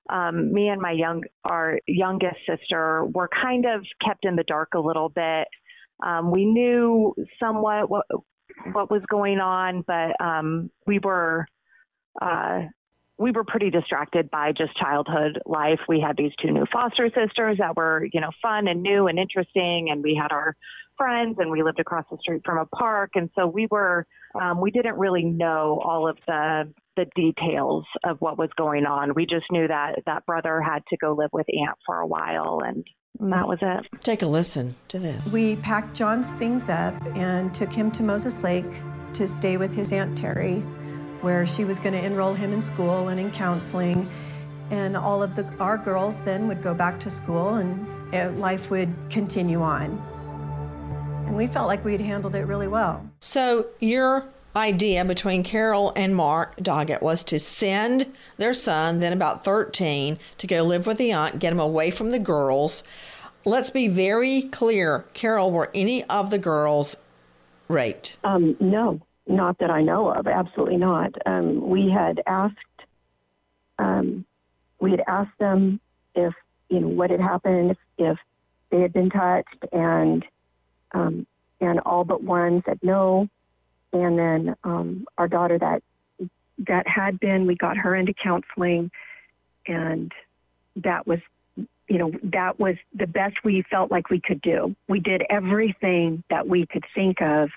um, 0.10 0.52
me 0.52 0.68
and 0.68 0.82
my 0.82 0.92
young, 0.92 1.24
our 1.46 1.80
youngest 1.88 2.40
sister 2.46 3.06
were 3.06 3.30
kind 3.42 3.66
of 3.68 3.86
kept 4.06 4.26
in 4.26 4.36
the 4.36 4.44
dark 4.44 4.74
a 4.76 4.82
little 4.82 5.08
bit. 5.08 5.48
Um, 6.06 6.30
we 6.30 6.44
knew 6.44 7.16
somewhat 7.42 7.90
what, 7.90 8.06
what 8.74 8.92
was 8.92 9.02
going 9.10 9.40
on, 9.40 9.82
but 9.88 10.20
um, 10.20 10.70
we 10.86 11.00
were 11.00 11.46
uh, 12.22 12.64
we 13.22 13.32
were 13.32 13.44
pretty 13.44 13.70
distracted 13.70 14.32
by 14.32 14.51
just 14.51 14.75
childhood 14.75 15.40
life. 15.46 15.80
We 15.88 16.04
had 16.06 16.18
these 16.18 16.32
two 16.42 16.51
new 16.51 16.66
foster 16.72 17.10
sisters 17.16 17.58
that 17.60 17.75
were, 17.75 18.08
you 18.12 18.20
know, 18.20 18.32
fun 18.42 18.68
and 18.68 18.82
new 18.82 19.08
and 19.08 19.20
interesting, 19.20 19.90
and 19.92 20.04
we 20.04 20.20
had 20.20 20.32
our 20.32 20.56
friends, 20.98 21.38
and 21.40 21.51
we 21.51 21.62
lived 21.62 21.80
across 21.80 22.06
the 22.10 22.18
street 22.18 22.42
from 22.44 22.58
a 22.58 22.66
park, 22.66 23.12
and 23.16 23.30
so 23.36 23.46
we 23.46 23.68
were, 23.70 24.08
um, 24.40 24.60
we 24.60 24.72
didn't 24.72 24.98
really 24.98 25.24
know 25.24 25.82
all 25.84 26.10
of 26.10 26.18
the 26.28 26.74
the 26.98 27.06
details 27.16 27.86
of 28.04 28.18
what 28.20 28.38
was 28.38 28.50
going 28.58 28.86
on. 28.86 29.13
We 29.16 29.25
just 29.25 29.46
knew 29.50 29.66
that 29.66 30.00
that 30.06 30.25
brother 30.25 30.60
had 30.60 30.84
to 30.90 30.98
go 30.98 31.13
live 31.13 31.30
with 31.32 31.46
Aunt 31.48 31.78
for 31.86 32.00
a 32.00 32.08
while, 32.08 32.62
and 32.66 32.86
that 33.20 33.48
was 33.48 33.60
it. 33.62 33.86
Take 34.04 34.24
a 34.24 34.28
listen 34.28 34.75
to 34.90 35.00
this. 35.00 35.32
We 35.32 35.56
packed 35.58 35.96
John's 35.96 36.34
things 36.34 36.70
up 36.70 36.96
and 37.16 37.54
took 37.54 37.72
him 37.72 37.92
to 37.92 38.04
Moses 38.04 38.44
Lake 38.44 38.66
to 39.13 39.28
stay 39.28 39.58
with 39.58 39.74
his 39.74 39.94
Aunt 39.94 40.18
Terry 40.18 40.63
where 41.22 41.46
she 41.46 41.63
was 41.63 41.80
going 41.80 41.94
to 41.94 42.04
enroll 42.04 42.34
him 42.34 42.54
in 42.54 42.62
school 42.62 43.10
and 43.10 43.20
in 43.20 43.32
counseling. 43.32 44.10
And 44.70 44.96
all 44.96 45.22
of 45.22 45.36
the, 45.36 45.46
our 45.60 45.78
girls 45.78 46.22
then 46.22 46.48
would 46.48 46.62
go 46.62 46.74
back 46.74 47.00
to 47.01 47.10
school 47.10 47.56
and 47.56 48.13
uh, 48.13 48.32
life 48.32 48.72
would 48.72 48.94
continue 49.10 49.62
on. 49.62 50.01
And 51.28 51.36
we 51.36 51.48
felt 51.48 51.68
like 51.68 51.84
we'd 51.86 52.01
handled 52.01 52.36
it 52.36 52.46
really 52.46 52.68
well. 52.68 53.08
So, 53.20 53.68
your 53.80 54.28
idea 54.56 55.06
between 55.06 55.44
Carol 55.44 55.94
and 55.96 56.16
Mark 56.16 56.58
Doggett 56.58 57.01
was 57.01 57.24
to 57.25 57.40
send 57.40 58.12
their 58.38 58.54
son, 58.54 59.00
then 59.00 59.13
about 59.13 59.44
13, 59.44 60.20
to 60.40 60.48
go 60.48 60.63
live 60.63 60.88
with 60.88 60.98
the 60.98 61.13
aunt, 61.13 61.40
get 61.40 61.54
him 61.54 61.60
away 61.60 61.92
from 61.92 62.12
the 62.12 62.20
girls. 62.20 62.84
Let's 63.46 63.70
be 63.70 63.88
very 63.88 64.44
clear 64.44 65.06
Carol, 65.13 65.51
were 65.51 65.72
any 65.74 66.04
of 66.06 66.32
the 66.32 66.38
girls 66.38 66.96
raped? 67.68 68.18
Um, 68.24 68.56
no. 68.60 69.01
Not 69.32 69.60
that 69.60 69.70
I 69.70 69.82
know 69.82 70.10
of, 70.10 70.28
absolutely 70.28 70.78
not. 70.78 71.14
Um, 71.26 71.70
we 71.70 71.90
had 71.90 72.22
asked, 72.28 72.56
um, 73.80 74.26
we 74.80 74.92
had 74.92 75.04
asked 75.08 75.38
them 75.40 75.80
if 76.16 76.34
you 76.70 76.82
know 76.82 76.90
what 76.90 77.12
had 77.12 77.22
happened, 77.22 77.78
if, 77.98 78.18
they 78.72 78.82
had 78.82 78.94
been 78.94 79.10
touched, 79.10 79.66
and 79.72 80.26
um, 80.94 81.28
and 81.60 81.80
all 81.82 82.04
but 82.04 82.24
one 82.24 82.64
said 82.66 82.80
no. 82.82 83.28
And 83.94 84.18
then 84.18 84.56
um, 84.64 85.06
our 85.18 85.28
daughter 85.28 85.60
that 85.60 85.84
that 86.68 86.88
had 86.88 87.20
been, 87.20 87.48
we 87.48 87.56
got 87.56 87.76
her 87.78 87.96
into 87.96 88.14
counseling, 88.14 88.92
and 89.68 90.12
that 90.78 91.06
was 91.06 91.20
you 91.88 91.98
know 91.98 92.12
that 92.24 92.60
was 92.60 92.76
the 92.94 93.08
best 93.08 93.36
we 93.44 93.64
felt 93.70 93.92
like 93.92 94.10
we 94.10 94.22
could 94.22 94.42
do. 94.42 94.75
We 94.88 95.01
did 95.01 95.24
everything 95.29 96.24
that 96.29 96.48
we 96.48 96.66
could 96.66 96.86
think 96.96 97.22
of 97.22 97.50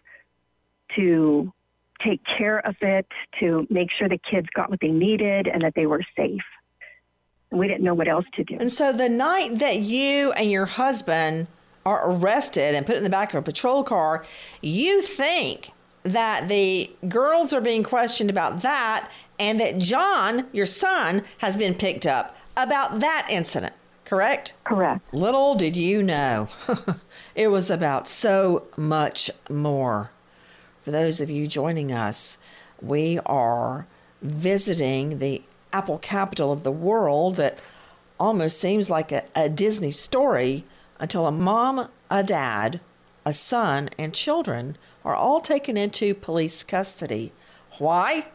to 0.97 1.53
take 2.05 2.21
care 2.39 2.59
of 2.67 2.77
it, 2.81 3.07
to 3.41 3.67
make 3.71 3.89
sure 3.99 4.09
the 4.09 4.21
kids 4.31 4.47
got 4.55 4.71
what 4.71 4.81
they 4.81 4.89
needed 4.89 5.49
and 5.49 5.63
that 5.63 5.75
they 5.75 5.87
were 5.87 6.03
safe. 6.17 6.43
And 7.51 7.61
we 7.61 7.69
didn't 7.69 7.85
know 7.85 7.95
what 7.95 8.09
else 8.09 8.27
to 8.35 8.45
do. 8.45 8.57
And 8.59 8.71
so 8.71 8.93
the 8.93 9.09
night 9.09 9.59
that 9.59 9.81
you 9.81 10.33
and 10.33 10.51
your 10.51 10.67
husband 10.67 11.47
are 11.87 12.11
arrested 12.11 12.75
and 12.75 12.87
put 12.87 12.97
in 12.97 13.05
the 13.05 13.11
back 13.11 13.35
of 13.35 13.39
a 13.39 13.43
patrol 13.43 13.85
car, 13.85 14.25
you 14.63 15.03
think 15.03 15.71
that 16.03 16.49
the 16.49 16.91
girls 17.09 17.53
are 17.53 17.61
being 17.61 17.83
questioned 17.83 18.31
about 18.31 18.63
that 18.63 19.11
and 19.39 19.59
that 19.61 19.79
John, 19.79 20.47
your 20.53 20.67
son, 20.67 21.23
has 21.39 21.57
been 21.57 21.75
picked 21.75 22.07
up 22.07 22.37
about 22.57 23.01
that 23.01 23.27
incident, 23.31 23.75
correct? 24.05 24.53
Correct. 24.65 25.03
Little 25.13 25.55
did 25.55 25.77
you 25.77 26.03
know, 26.03 26.49
it 27.35 27.49
was 27.49 27.71
about 27.71 28.07
so 28.07 28.65
much 28.77 29.31
more. 29.51 30.11
For 30.85 30.91
those 30.91 31.23
of 31.23 31.31
you 31.31 31.47
joining 31.47 31.93
us, 31.93 32.37
we 32.83 33.19
are 33.25 33.87
visiting 34.21 35.19
the 35.19 35.43
Apple 35.73 35.97
capital 35.97 36.53
of 36.53 36.63
the 36.63 36.71
world 36.71 37.37
that 37.37 37.59
almost 38.21 38.61
seems 38.61 38.91
like 38.91 39.11
a, 39.11 39.25
a 39.35 39.49
Disney 39.49 39.91
story 39.91 40.65
until 40.99 41.27
a 41.27 41.33
mom, 41.33 41.89
a 42.11 42.23
dad, 42.23 42.81
a 43.25 43.33
son, 43.33 43.89
and 43.99 44.13
children 44.13 44.77
are 45.07 45.17
all 45.17 45.41
taken 45.41 45.79
into 45.79 46.15
police 46.15 46.63
custody. 46.63 47.33
Why? 47.79 48.27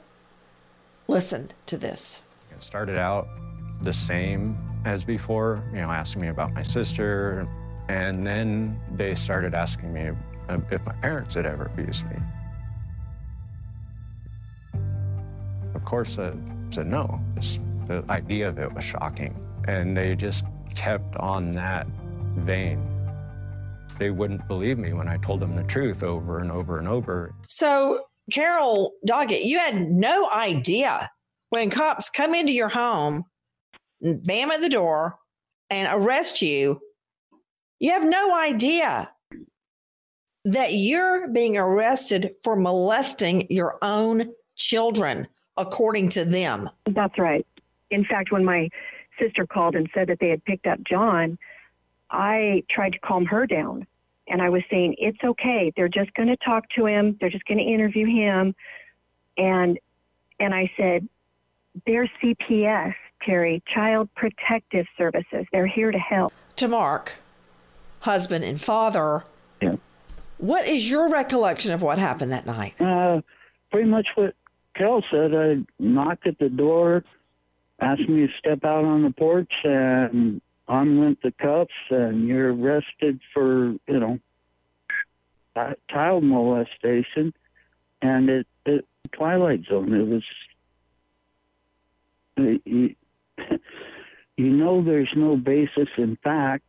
Listen 1.08 1.50
to 1.68 1.78
this. 1.78 2.24
It 2.52 2.64
started 2.64 2.98
out 2.98 3.28
the 3.84 3.94
same 3.94 4.58
as 4.86 5.04
before, 5.04 5.64
you 5.72 5.82
know, 5.82 5.92
asking 5.92 6.24
me 6.24 6.30
about 6.30 6.54
my 6.54 6.64
sister. 6.64 7.48
And 7.90 8.24
then 8.24 8.80
they 8.96 9.14
started 9.14 9.54
asking 9.54 9.94
me 9.94 10.10
if 10.50 10.86
my 10.86 10.94
parents 10.94 11.36
had 11.36 11.46
ever 11.46 11.66
abused 11.66 12.06
me. 12.10 12.18
Of 15.80 15.86
course, 15.86 16.20
I 16.20 16.34
said 16.72 16.88
no. 16.88 17.22
The 17.88 18.04
idea 18.10 18.50
of 18.50 18.60
it 18.60 18.72
was 18.72 18.84
shocking. 18.84 19.34
And 19.66 19.96
they 19.96 20.14
just 20.14 20.44
kept 20.76 21.16
on 21.16 21.52
that 21.52 21.88
vein. 22.36 22.86
They 23.98 24.10
wouldn't 24.10 24.46
believe 24.50 24.78
me 24.78 24.92
when 24.92 25.08
I 25.08 25.16
told 25.18 25.40
them 25.40 25.56
the 25.56 25.64
truth 25.64 26.04
over 26.04 26.40
and 26.40 26.52
over 26.52 26.80
and 26.80 26.88
over. 26.88 27.34
So, 27.48 28.04
Carol 28.30 28.92
Doggett, 29.08 29.46
you 29.46 29.58
had 29.58 29.90
no 29.90 30.30
idea 30.30 31.10
when 31.50 31.70
cops 31.70 32.10
come 32.10 32.36
into 32.36 32.52
your 32.52 32.70
home, 32.70 33.24
bam 34.02 34.52
at 34.52 34.60
the 34.60 34.70
door, 34.70 35.16
and 35.70 35.88
arrest 35.92 36.42
you. 36.42 36.82
You 37.80 37.92
have 37.92 38.06
no 38.06 38.36
idea 38.36 39.10
that 40.44 40.74
you're 40.74 41.30
being 41.30 41.58
arrested 41.58 42.32
for 42.44 42.58
molesting 42.58 43.48
your 43.50 43.78
own 43.82 44.34
children 44.58 45.26
according 45.60 46.10
to 46.10 46.26
them. 46.26 46.70
That's 46.88 47.18
right. 47.18 47.46
In 47.92 48.06
fact, 48.06 48.32
when 48.32 48.46
my 48.46 48.70
sister 49.20 49.46
called 49.46 49.76
and 49.76 49.90
said 49.94 50.08
that 50.08 50.20
they 50.20 50.30
had 50.30 50.44
picked 50.46 50.66
up 50.66 50.80
John, 50.84 51.38
I 52.10 52.64
tried 52.70 52.94
to 52.94 53.00
calm 53.00 53.26
her 53.26 53.46
down. 53.46 53.86
And 54.28 54.42
I 54.42 54.50
was 54.50 54.62
saying, 54.70 54.96
it's 55.00 55.18
okay. 55.24 55.72
They're 55.76 55.90
just 55.90 56.14
going 56.14 56.30
to 56.30 56.38
talk 56.38 56.66
to 56.76 56.86
him. 56.86 57.18
They're 57.20 57.32
just 57.32 57.46
going 57.46 57.58
to 57.58 57.64
interview 57.64 58.06
him. 58.06 58.56
And 59.38 59.80
and 60.40 60.54
I 60.54 60.72
said, 60.78 61.08
they're 61.86 62.10
CPS, 62.24 62.94
Terry, 63.26 63.62
Child 63.74 64.10
Protective 64.16 64.86
Services. 64.98 65.46
They're 65.52 65.68
here 65.68 65.92
to 65.92 66.00
help. 66.00 66.32
To 66.58 66.68
Mark, 66.68 67.14
husband 68.02 68.46
and 68.46 68.62
father, 68.62 69.24
yeah. 69.62 69.76
what 70.38 70.66
is 70.66 70.90
your 70.90 71.10
recollection 71.10 71.74
of 71.74 71.82
what 71.82 72.00
happened 72.00 72.32
that 72.32 72.46
night? 72.46 72.80
Uh, 72.80 73.22
pretty 73.72 73.90
much 73.90 74.08
what 74.16 74.34
Kel 74.80 75.04
said 75.12 75.34
uh, 75.34 75.38
I 75.38 75.66
knocked 75.78 76.26
at 76.26 76.40
the 76.40 76.50
door, 76.50 77.04
asked 77.82 78.08
me 78.08 78.26
to 78.26 78.34
step 78.40 78.64
out 78.64 78.86
on 78.86 79.04
the 79.04 79.12
porch, 79.12 79.52
and 79.66 80.42
on 80.70 81.00
went 81.00 81.22
the 81.22 81.32
cuffs, 81.32 81.72
and 81.90 82.26
you're 82.28 82.54
arrested 82.54 83.20
for, 83.34 83.76
you 83.88 84.00
know, 84.00 84.20
child 85.90 86.24
molestation. 86.24 87.34
And 88.02 88.30
it, 88.30 88.48
it 88.66 88.88
Twilight 89.12 89.66
Zone. 89.70 89.94
It 89.94 90.08
was, 90.08 90.24
uh, 92.38 92.60
you, 92.64 92.96
you 94.38 94.50
know, 94.50 94.82
there's 94.82 95.12
no 95.16 95.36
basis 95.36 95.90
in 95.98 96.18
fact. 96.24 96.64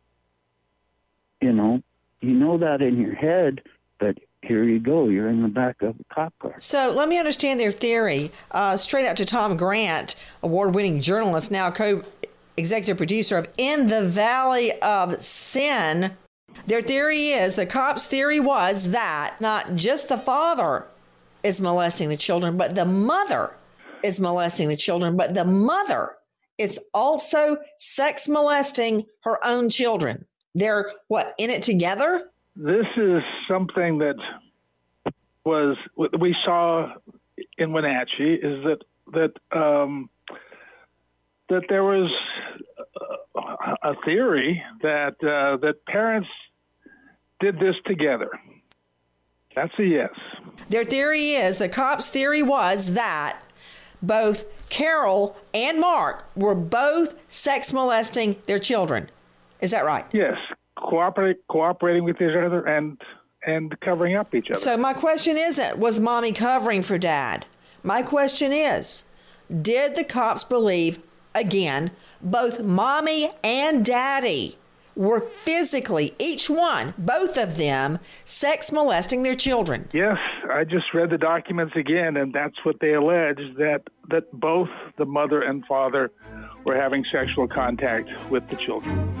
You 1.39 1.53
know, 1.53 1.81
you 2.19 2.33
know 2.33 2.57
that 2.57 2.81
in 2.81 2.99
your 2.99 3.15
head, 3.15 3.61
but 3.99 4.17
here 4.43 4.63
you 4.63 4.79
go. 4.79 5.07
You're 5.07 5.29
in 5.29 5.41
the 5.41 5.47
back 5.47 5.81
of 5.81 5.95
a 5.99 6.13
cop 6.13 6.33
car. 6.39 6.55
So 6.59 6.93
let 6.95 7.07
me 7.07 7.17
understand 7.17 7.59
their 7.59 7.71
theory. 7.71 8.31
Uh, 8.51 8.75
straight 8.75 9.07
out 9.07 9.17
to 9.17 9.25
Tom 9.25 9.55
Grant, 9.55 10.15
award 10.41 10.73
winning 10.75 11.01
journalist, 11.01 11.51
now 11.51 11.69
co 11.71 12.01
executive 12.57 12.97
producer 12.97 13.37
of 13.37 13.47
In 13.57 13.87
the 13.87 14.03
Valley 14.03 14.71
of 14.81 15.21
Sin. 15.21 16.11
Their 16.65 16.81
theory 16.81 17.29
is 17.29 17.55
the 17.55 17.65
cops' 17.65 18.05
theory 18.05 18.39
was 18.39 18.91
that 18.91 19.35
not 19.39 19.75
just 19.75 20.09
the 20.09 20.17
father 20.17 20.85
is 21.43 21.61
molesting 21.61 22.09
the 22.09 22.17
children, 22.17 22.57
but 22.57 22.75
the 22.75 22.85
mother 22.85 23.55
is 24.03 24.19
molesting 24.19 24.67
the 24.67 24.75
children, 24.75 25.15
but 25.15 25.33
the 25.33 25.45
mother 25.45 26.17
is 26.57 26.79
also 26.93 27.57
sex 27.77 28.27
molesting 28.27 29.05
her 29.23 29.43
own 29.45 29.69
children. 29.69 30.25
They're 30.53 30.91
what 31.07 31.33
in 31.37 31.49
it 31.49 31.63
together? 31.63 32.30
This 32.55 32.85
is 32.97 33.21
something 33.47 33.99
that 33.99 34.15
was 35.45 35.77
we 36.19 36.35
saw 36.45 36.93
in 37.57 37.71
Wenatchee 37.71 38.35
is 38.35 38.63
that 38.63 38.79
that 39.13 39.57
um, 39.57 40.09
that 41.49 41.63
there 41.69 41.83
was 41.83 42.11
a 43.83 43.93
theory 44.05 44.61
that 44.81 45.15
uh, 45.21 45.57
that 45.57 45.85
parents 45.85 46.29
did 47.39 47.55
this 47.59 47.75
together. 47.85 48.29
That's 49.55 49.73
a 49.79 49.83
yes. 49.83 50.11
Their 50.69 50.85
theory 50.85 51.31
is 51.31 51.57
the 51.57 51.67
cops' 51.67 52.07
theory 52.07 52.41
was 52.43 52.93
that 52.93 53.39
both 54.01 54.45
Carol 54.69 55.35
and 55.53 55.79
Mark 55.79 56.29
were 56.35 56.55
both 56.55 57.15
sex 57.31 57.73
molesting 57.73 58.37
their 58.45 58.59
children. 58.59 59.09
Is 59.59 59.71
that 59.71 59.85
right? 59.85 60.05
Yes, 60.13 60.37
cooperate, 60.91 61.37
cooperating 61.47 62.03
with 62.03 62.17
each 62.17 62.35
other 62.35 62.65
and 62.65 63.01
and 63.47 63.79
covering 63.79 64.15
up 64.15 64.35
each 64.35 64.51
other. 64.51 64.59
So 64.59 64.77
my 64.77 64.93
question 64.93 65.37
isn't 65.37 65.79
was 65.79 65.99
mommy 65.99 66.33
covering 66.33 66.83
for 66.83 66.97
dad? 66.97 67.45
My 67.81 68.03
question 68.03 68.51
is, 68.51 69.05
did 69.61 69.95
the 69.95 70.03
cops 70.03 70.43
believe 70.43 70.99
again 71.33 71.91
both 72.21 72.61
mommy 72.61 73.31
and 73.41 73.85
daddy 73.85 74.57
were 74.95 75.21
physically, 75.21 76.13
each 76.19 76.49
one, 76.49 76.93
both 76.97 77.37
of 77.37 77.55
them, 77.55 77.97
sex 78.25 78.73
molesting 78.73 79.23
their 79.23 79.33
children. 79.33 79.87
Yes, 79.93 80.17
I 80.51 80.65
just 80.65 80.93
read 80.93 81.09
the 81.09 81.17
documents 81.17 81.73
again, 81.77 82.17
and 82.17 82.33
that's 82.33 82.57
what 82.65 82.75
they 82.81 82.93
allege 82.93 83.39
that 83.57 83.83
that 84.09 84.29
both 84.33 84.69
the 84.97 85.05
mother 85.05 85.41
and 85.41 85.65
father 85.65 86.11
were 86.65 86.75
having 86.75 87.05
sexual 87.11 87.47
contact 87.47 88.09
with 88.29 88.47
the 88.49 88.57
children. 88.57 89.20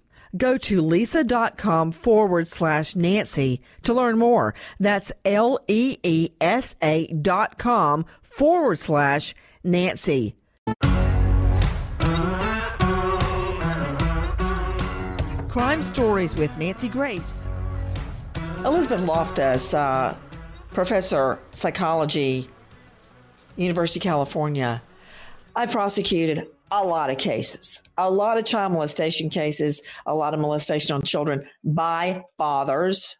Go 0.35 0.57
to 0.57 0.81
leesa.com 0.81 1.91
forward 1.91 2.47
slash 2.47 2.95
Nancy 2.95 3.61
to 3.83 3.93
learn 3.93 4.17
more. 4.17 4.53
That's 4.79 5.11
L 5.25 5.59
E 5.67 5.97
E 6.03 6.29
S 6.39 6.75
A 6.81 7.07
dot 7.07 7.57
com 7.57 8.05
forward 8.21 8.79
slash 8.79 9.35
Nancy. 9.63 10.35
Crime 15.49 15.81
Stories 15.81 16.37
with 16.37 16.57
Nancy 16.57 16.87
Grace. 16.87 17.45
Elizabeth 18.63 19.01
Loftus, 19.01 19.73
uh, 19.73 20.15
professor 20.71 21.41
psychology, 21.51 22.47
University 23.57 23.99
of 23.99 24.03
California. 24.03 24.81
I 25.53 25.65
prosecuted 25.65 26.47
a 26.71 26.83
lot 26.83 27.09
of 27.09 27.17
cases, 27.17 27.81
a 27.97 28.09
lot 28.09 28.37
of 28.37 28.45
child 28.45 28.71
molestation 28.71 29.29
cases, 29.29 29.81
a 30.05 30.15
lot 30.15 30.33
of 30.33 30.39
molestation 30.39 30.95
on 30.95 31.01
children 31.01 31.45
by 31.63 32.23
fathers. 32.37 33.17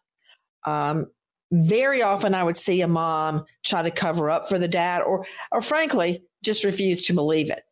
Um, 0.66 1.06
very 1.52 2.02
often, 2.02 2.34
I 2.34 2.44
would 2.44 2.56
see 2.56 2.80
a 2.80 2.88
mom 2.88 3.44
try 3.62 3.82
to 3.82 3.90
cover 3.90 4.30
up 4.30 4.48
for 4.48 4.58
the 4.58 4.68
dad, 4.68 5.02
or, 5.02 5.26
or 5.50 5.60
frankly, 5.60 6.24
just 6.42 6.64
refuse 6.64 7.04
to 7.06 7.12
believe 7.12 7.50
it. 7.50 7.62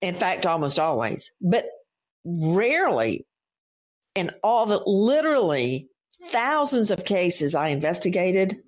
In 0.00 0.14
fact, 0.14 0.46
almost 0.46 0.78
always, 0.78 1.30
but 1.40 1.66
rarely 2.24 3.24
in 4.16 4.32
all 4.42 4.66
the 4.66 4.82
literally 4.84 5.88
thousands 6.26 6.90
of 6.90 7.04
cases 7.04 7.54
I 7.54 7.68
investigated 7.68 8.62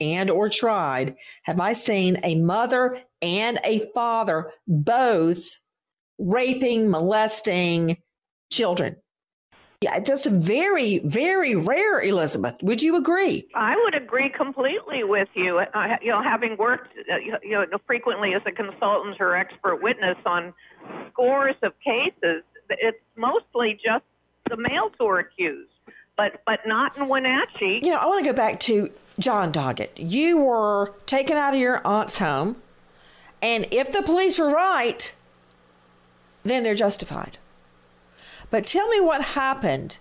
and 0.00 0.30
or 0.30 0.48
tried 0.48 1.14
have 1.42 1.60
I 1.60 1.74
seen 1.74 2.18
a 2.24 2.36
mother 2.36 3.00
and 3.22 3.58
a 3.64 3.90
father 3.94 4.50
both 4.66 5.42
raping, 6.18 6.90
molesting 6.90 7.96
children. 8.50 8.96
Yeah, 9.80 9.98
that's 9.98 10.26
very, 10.26 11.00
very 11.00 11.56
rare, 11.56 12.00
Elizabeth. 12.00 12.54
Would 12.62 12.82
you 12.82 12.96
agree? 12.96 13.48
I 13.56 13.74
would 13.82 13.96
agree 13.96 14.30
completely 14.30 15.02
with 15.02 15.28
you. 15.34 15.58
Uh, 15.58 15.96
you 16.00 16.10
know, 16.10 16.22
having 16.22 16.56
worked, 16.56 16.92
uh, 17.12 17.16
you 17.42 17.50
know, 17.50 17.66
frequently 17.84 18.34
as 18.34 18.42
a 18.46 18.52
consultant 18.52 19.16
or 19.18 19.34
expert 19.34 19.82
witness 19.82 20.16
on 20.24 20.54
scores 21.10 21.56
of 21.64 21.72
cases, 21.84 22.44
it's 22.70 22.98
mostly 23.16 23.76
just 23.84 24.04
the 24.48 24.56
males 24.56 24.92
who 25.00 25.06
are 25.06 25.18
accused, 25.18 25.72
but 26.16 26.42
but 26.46 26.60
not 26.64 26.96
in 26.96 27.08
Wenatchee. 27.08 27.80
You 27.82 27.90
know, 27.90 27.98
I 27.98 28.06
want 28.06 28.24
to 28.24 28.30
go 28.30 28.36
back 28.36 28.60
to 28.60 28.88
John 29.18 29.52
Doggett. 29.52 29.90
You 29.96 30.38
were 30.38 30.94
taken 31.06 31.36
out 31.36 31.54
of 31.54 31.60
your 31.60 31.84
aunt's 31.84 32.18
home 32.18 32.56
and 33.42 33.66
if 33.72 33.92
the 33.92 34.02
police 34.02 34.38
are 34.38 34.48
right, 34.48 35.12
then 36.44 36.62
they're 36.62 36.74
justified. 36.74 37.38
But 38.50 38.66
tell 38.66 38.88
me 38.88 39.00
what 39.00 39.22
happened 39.22 39.98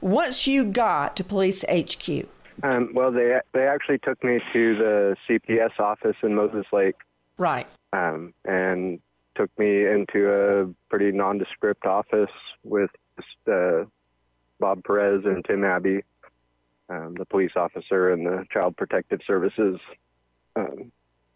once 0.00 0.46
you 0.46 0.64
got 0.64 1.16
to 1.16 1.24
police 1.24 1.64
HQ. 1.64 2.28
Um, 2.62 2.90
well, 2.94 3.10
they 3.12 3.38
they 3.52 3.66
actually 3.66 3.98
took 3.98 4.22
me 4.22 4.40
to 4.52 4.76
the 4.76 5.16
CPS 5.28 5.78
office 5.78 6.16
in 6.22 6.34
Moses 6.34 6.64
Lake. 6.72 6.96
Right. 7.36 7.66
Um, 7.92 8.32
and 8.44 9.00
took 9.34 9.50
me 9.58 9.86
into 9.86 10.30
a 10.30 10.74
pretty 10.88 11.12
nondescript 11.12 11.84
office 11.84 12.30
with 12.64 12.90
uh, 13.50 13.84
Bob 14.58 14.82
Perez 14.84 15.24
and 15.24 15.44
Tim 15.44 15.64
Abbey, 15.64 16.02
um, 16.88 17.14
the 17.18 17.26
police 17.26 17.52
officer 17.56 18.10
and 18.10 18.24
the 18.26 18.44
Child 18.50 18.76
Protective 18.76 19.20
Services 19.26 19.78
um, 20.56 20.90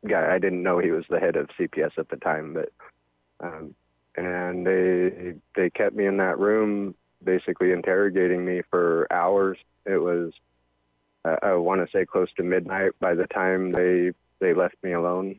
guy. 0.06 0.32
I 0.32 0.38
didn't 0.38 0.62
know 0.62 0.78
he 0.78 0.90
was 0.90 1.04
the 1.08 1.20
head 1.20 1.36
of 1.36 1.48
CPS 1.58 1.98
at 1.98 2.08
the 2.08 2.16
time, 2.16 2.54
but 2.54 2.72
um, 3.40 3.74
and 4.16 4.66
they 4.66 5.34
they 5.54 5.70
kept 5.70 5.94
me 5.94 6.06
in 6.06 6.18
that 6.18 6.38
room, 6.38 6.94
basically 7.22 7.72
interrogating 7.72 8.44
me 8.44 8.62
for 8.70 9.06
hours. 9.12 9.58
It 9.86 9.98
was 9.98 10.32
uh, 11.24 11.36
I 11.42 11.54
want 11.54 11.84
to 11.84 11.90
say 11.92 12.04
close 12.04 12.32
to 12.36 12.42
midnight 12.42 12.92
by 13.00 13.14
the 13.14 13.26
time 13.26 13.72
they 13.72 14.12
they 14.40 14.54
left 14.54 14.76
me 14.82 14.92
alone. 14.92 15.38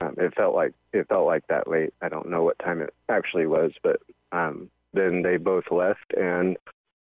Um, 0.00 0.14
it 0.18 0.34
felt 0.34 0.54
like 0.54 0.74
it 0.92 1.08
felt 1.08 1.26
like 1.26 1.46
that 1.48 1.68
late. 1.68 1.94
I 2.02 2.08
don't 2.08 2.28
know 2.28 2.42
what 2.42 2.58
time 2.58 2.82
it 2.82 2.92
actually 3.08 3.46
was, 3.46 3.72
but 3.82 4.00
um, 4.32 4.70
then 4.92 5.22
they 5.22 5.38
both 5.38 5.70
left 5.70 6.12
and 6.16 6.56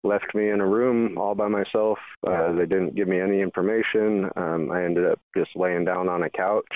left 0.04 0.34
me 0.34 0.50
in 0.50 0.61
a 0.61 0.66
room 0.66 1.18
all 1.18 1.34
by 1.34 1.48
myself. 1.48 1.98
Uh, 2.26 2.52
they 2.52 2.66
didn't 2.66 2.94
give 2.94 3.08
me 3.08 3.20
any 3.20 3.40
information. 3.40 4.30
Um, 4.37 4.70
I 4.70 4.84
ended 4.84 5.06
up 5.06 5.20
just 5.37 5.50
laying 5.56 5.84
down 5.84 6.08
on 6.08 6.22
a 6.22 6.30
couch 6.30 6.72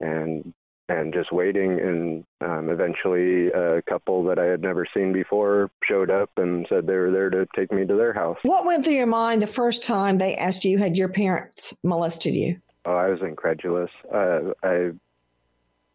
and 0.00 0.52
and 0.90 1.12
just 1.12 1.32
waiting. 1.32 1.78
And 1.78 2.24
um, 2.40 2.70
eventually, 2.70 3.48
a 3.48 3.82
couple 3.82 4.24
that 4.24 4.38
I 4.38 4.46
had 4.46 4.62
never 4.62 4.86
seen 4.94 5.12
before 5.12 5.70
showed 5.84 6.10
up 6.10 6.30
and 6.36 6.66
said 6.68 6.86
they 6.86 6.96
were 6.96 7.10
there 7.10 7.30
to 7.30 7.46
take 7.54 7.70
me 7.72 7.86
to 7.86 7.94
their 7.94 8.14
house. 8.14 8.38
What 8.42 8.64
went 8.64 8.84
through 8.84 8.94
your 8.94 9.06
mind 9.06 9.42
the 9.42 9.46
first 9.46 9.82
time 9.82 10.18
they 10.18 10.34
asked 10.36 10.64
you 10.64 10.78
had 10.78 10.96
your 10.96 11.10
parents 11.10 11.74
molested 11.84 12.34
you? 12.34 12.60
Oh, 12.86 12.96
I 12.96 13.08
was 13.08 13.20
incredulous. 13.20 13.90
Uh, 14.12 14.52
I 14.62 14.92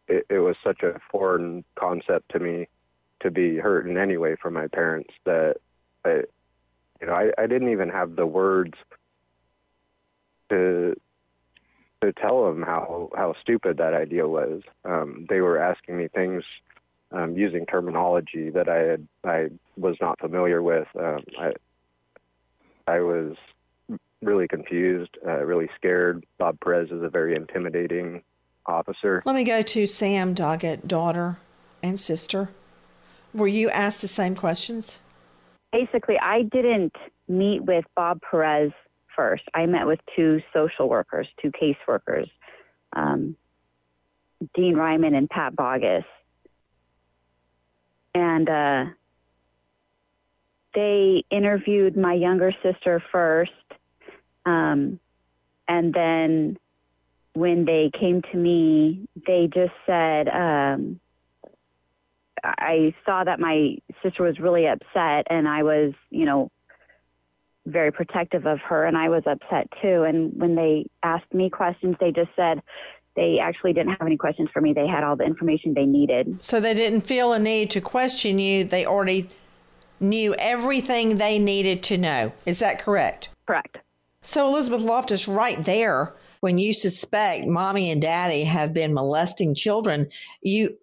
it, 0.08 0.26
it 0.30 0.40
was 0.40 0.56
such 0.64 0.84
a 0.84 1.00
foreign 1.12 1.64
concept 1.76 2.32
to 2.32 2.40
me 2.40 2.68
to 3.22 3.32
be 3.32 3.58
hurt 3.58 3.88
in 3.88 3.98
any 3.98 4.18
way 4.18 4.36
from 4.42 4.54
my 4.54 4.68
parents 4.68 5.10
that 5.26 5.56
I, 6.06 6.24
you 7.04 7.10
know, 7.10 7.16
I, 7.16 7.32
I 7.38 7.48
didn't 7.48 7.70
even 7.70 7.90
have 7.90 8.16
the 8.16 8.26
words 8.26 8.76
to 10.50 10.96
to 12.02 12.14
tell 12.14 12.46
them 12.46 12.62
how 12.62 13.10
how 13.14 13.36
stupid 13.42 13.76
that 13.78 13.94
idea 13.94 14.26
was. 14.26 14.62
Um, 14.86 15.26
they 15.28 15.42
were 15.42 15.58
asking 15.58 15.98
me 15.98 16.08
things 16.08 16.46
um, 17.12 17.36
using 17.36 17.66
terminology 17.66 18.50
that 18.52 18.70
I 18.70 18.78
had 18.78 19.08
I 19.26 19.50
was 19.76 19.98
not 20.00 20.18
familiar 20.18 20.62
with. 20.62 20.88
Um, 20.98 21.26
I 21.38 21.52
I 22.88 23.02
was 23.02 23.36
really 24.22 24.48
confused, 24.48 25.18
uh, 25.28 25.44
really 25.44 25.70
scared. 25.76 26.26
Bob 26.38 26.58
Perez 26.62 26.90
is 26.90 27.04
a 27.04 27.10
very 27.10 27.36
intimidating 27.36 28.24
officer. 28.66 29.22
Let 29.26 29.36
me 29.36 29.44
go 29.44 29.62
to 29.62 29.88
Sam 29.88 30.34
Doggett, 30.34 30.88
daughter 30.88 31.38
and 31.82 32.00
sister. 32.00 32.52
Were 33.34 33.48
you 33.48 33.70
asked 33.72 34.02
the 34.02 34.08
same 34.08 34.36
questions? 34.36 35.00
Basically, 35.74 36.20
I 36.20 36.44
didn't 36.44 36.96
meet 37.28 37.64
with 37.64 37.84
Bob 37.96 38.20
Perez 38.22 38.72
first. 39.16 39.44
I 39.56 39.66
met 39.66 39.88
with 39.88 40.00
two 40.16 40.40
social 40.54 40.88
workers, 40.88 41.28
two 41.42 41.52
caseworkers, 41.52 42.30
um, 42.96 43.36
Dean 44.54 44.76
Ryman 44.76 45.16
and 45.16 45.28
Pat 45.28 45.56
Bogus. 45.56 46.04
And 48.14 48.48
uh, 48.48 48.86
they 50.76 51.24
interviewed 51.32 51.98
my 51.98 52.14
younger 52.14 52.54
sister 52.62 53.04
first. 53.12 53.52
Um, 54.46 55.00
and 55.68 55.92
then 55.92 56.58
when 57.34 57.66
they 57.66 57.90
came 58.00 58.22
to 58.32 58.38
me, 58.38 59.08
they 59.26 59.50
just 59.52 59.74
said, 59.88 60.28
um, 60.30 61.00
I 62.44 62.94
saw 63.06 63.24
that 63.24 63.40
my 63.40 63.78
sister 64.02 64.24
was 64.24 64.40
really 64.40 64.68
upset, 64.68 65.28
and 65.30 65.48
I 65.48 65.64
was, 65.64 65.94
you 66.10 66.26
know, 66.26 66.52
very 67.66 67.92
protective 67.92 68.46
of 68.46 68.60
her, 68.60 68.86
and 68.86 68.98
I 68.98 69.10
was 69.10 69.24
upset 69.26 69.68
too. 69.82 70.04
And 70.04 70.34
when 70.36 70.56
they 70.56 70.86
asked 71.04 71.34
me 71.34 71.50
questions, 71.50 71.96
they 72.00 72.12
just 72.12 72.32
said 72.36 72.62
they 73.16 73.40
actually 73.42 73.74
didn't 73.74 73.92
have 73.92 74.06
any 74.06 74.18
questions 74.18 74.50
for 74.52 74.62
me. 74.62 74.74
They 74.74 74.88
had 74.88 75.04
all 75.04 75.16
the 75.16 75.24
information 75.24 75.74
they 75.74 75.86
needed. 75.86 76.42
So 76.42 76.60
they 76.60 76.74
didn't 76.74 77.02
feel 77.02 77.32
a 77.34 77.40
need 77.40 77.72
to 77.72 77.82
question 77.82 78.40
you. 78.40 78.66
They 78.66 78.86
already 78.86 79.30
knew 80.00 80.36
everything 80.36 81.18
they 81.18 81.40
needed 81.40 81.84
to 81.84 81.98
know. 81.98 82.34
Is 82.46 82.60
that 82.60 82.80
correct? 82.80 83.30
Correct. 83.48 83.78
So, 84.22 84.48
Elizabeth 84.48 84.82
Loftus, 84.82 85.28
right 85.28 85.64
there, 85.64 86.14
when 86.40 86.58
you 86.58 86.74
suspect 86.74 87.46
mommy 87.46 87.92
and 87.92 88.02
daddy 88.02 88.44
have 88.44 88.74
been 88.74 88.94
molesting 88.94 89.54
children, 89.54 90.10
you, 90.42 90.78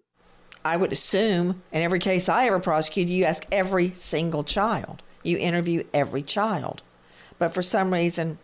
I 0.65 0.77
would 0.77 0.93
assume, 0.93 1.63
in 1.73 1.83
every 1.83 1.99
case 1.99 2.29
I 2.29 2.47
ever 2.47 2.61
prosecuted, 2.61 3.13
you 3.13 3.25
ask 3.25 3.47
every 3.51 3.91
single 3.91 4.45
child. 4.45 5.03
You 5.23 5.39
interview 5.39 5.85
every 5.95 6.23
child. 6.23 6.83
But 7.39 7.55
for 7.55 7.63
some 7.63 7.93
reason, 7.93 8.39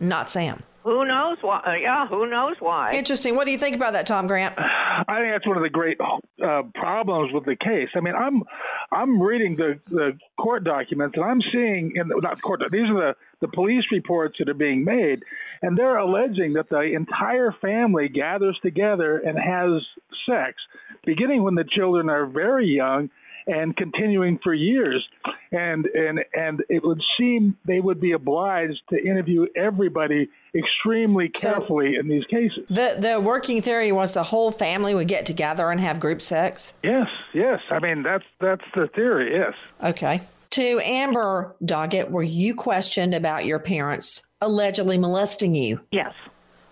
not 0.00 0.30
Sam. 0.30 0.62
Who 0.84 1.04
knows 1.06 1.38
why? 1.40 1.60
Uh, 1.64 1.72
yeah, 1.74 2.08
who 2.08 2.28
knows 2.28 2.56
why? 2.58 2.90
Interesting. 2.92 3.36
What 3.36 3.46
do 3.46 3.52
you 3.52 3.58
think 3.58 3.76
about 3.76 3.92
that, 3.92 4.06
Tom 4.06 4.26
Grant? 4.26 4.54
I 4.58 5.20
think 5.20 5.32
that's 5.32 5.46
one 5.46 5.56
of 5.56 5.62
the 5.62 5.70
great 5.70 5.98
uh, 6.00 6.62
problems 6.74 7.32
with 7.32 7.44
the 7.44 7.56
case. 7.56 7.88
I 7.94 8.00
mean, 8.00 8.14
I'm 8.14 8.42
I'm 8.90 9.20
reading 9.22 9.56
the, 9.56 9.78
the 9.86 10.18
court 10.38 10.64
documents 10.64 11.16
and 11.16 11.24
I'm 11.24 11.40
seeing 11.52 11.92
in 11.94 12.08
the, 12.08 12.20
not 12.20 12.42
court. 12.42 12.62
These 12.70 12.90
are 12.90 12.94
the 12.94 13.16
the 13.40 13.48
police 13.48 13.84
reports 13.92 14.36
that 14.38 14.48
are 14.48 14.54
being 14.54 14.84
made, 14.84 15.22
and 15.62 15.76
they're 15.76 15.96
alleging 15.96 16.54
that 16.54 16.68
the 16.68 16.80
entire 16.80 17.52
family 17.60 18.08
gathers 18.08 18.58
together 18.62 19.18
and 19.18 19.38
has 19.38 19.82
sex, 20.28 20.56
beginning 21.04 21.42
when 21.42 21.54
the 21.54 21.64
children 21.64 22.10
are 22.10 22.26
very 22.26 22.66
young 22.66 23.10
and 23.46 23.76
continuing 23.76 24.38
for 24.42 24.54
years. 24.54 25.04
And 25.50 25.86
and 25.86 26.20
and 26.34 26.62
it 26.68 26.82
would 26.82 27.00
seem 27.18 27.56
they 27.66 27.80
would 27.80 28.00
be 28.00 28.12
obliged 28.12 28.80
to 28.90 28.98
interview 28.98 29.46
everybody 29.54 30.28
extremely 30.54 31.28
carefully 31.28 31.94
so 31.94 32.00
in 32.00 32.08
these 32.08 32.24
cases. 32.26 32.64
The 32.68 32.96
the 32.98 33.20
working 33.20 33.62
theory 33.62 33.92
was 33.92 34.14
the 34.14 34.22
whole 34.22 34.50
family 34.50 34.94
would 34.94 35.08
get 35.08 35.26
together 35.26 35.70
and 35.70 35.80
have 35.80 36.00
group 36.00 36.20
sex. 36.20 36.72
Yes, 36.82 37.08
yes. 37.34 37.60
I 37.70 37.78
mean 37.80 38.02
that's 38.02 38.24
that's 38.40 38.64
the 38.74 38.88
theory. 38.94 39.34
Yes. 39.34 39.54
Okay. 39.82 40.22
To 40.50 40.80
Amber 40.84 41.56
Doggett, 41.64 42.10
were 42.10 42.22
you 42.22 42.54
questioned 42.54 43.14
about 43.14 43.46
your 43.46 43.58
parents 43.58 44.22
allegedly 44.42 44.98
molesting 44.98 45.54
you? 45.54 45.80
Yes. 45.90 46.12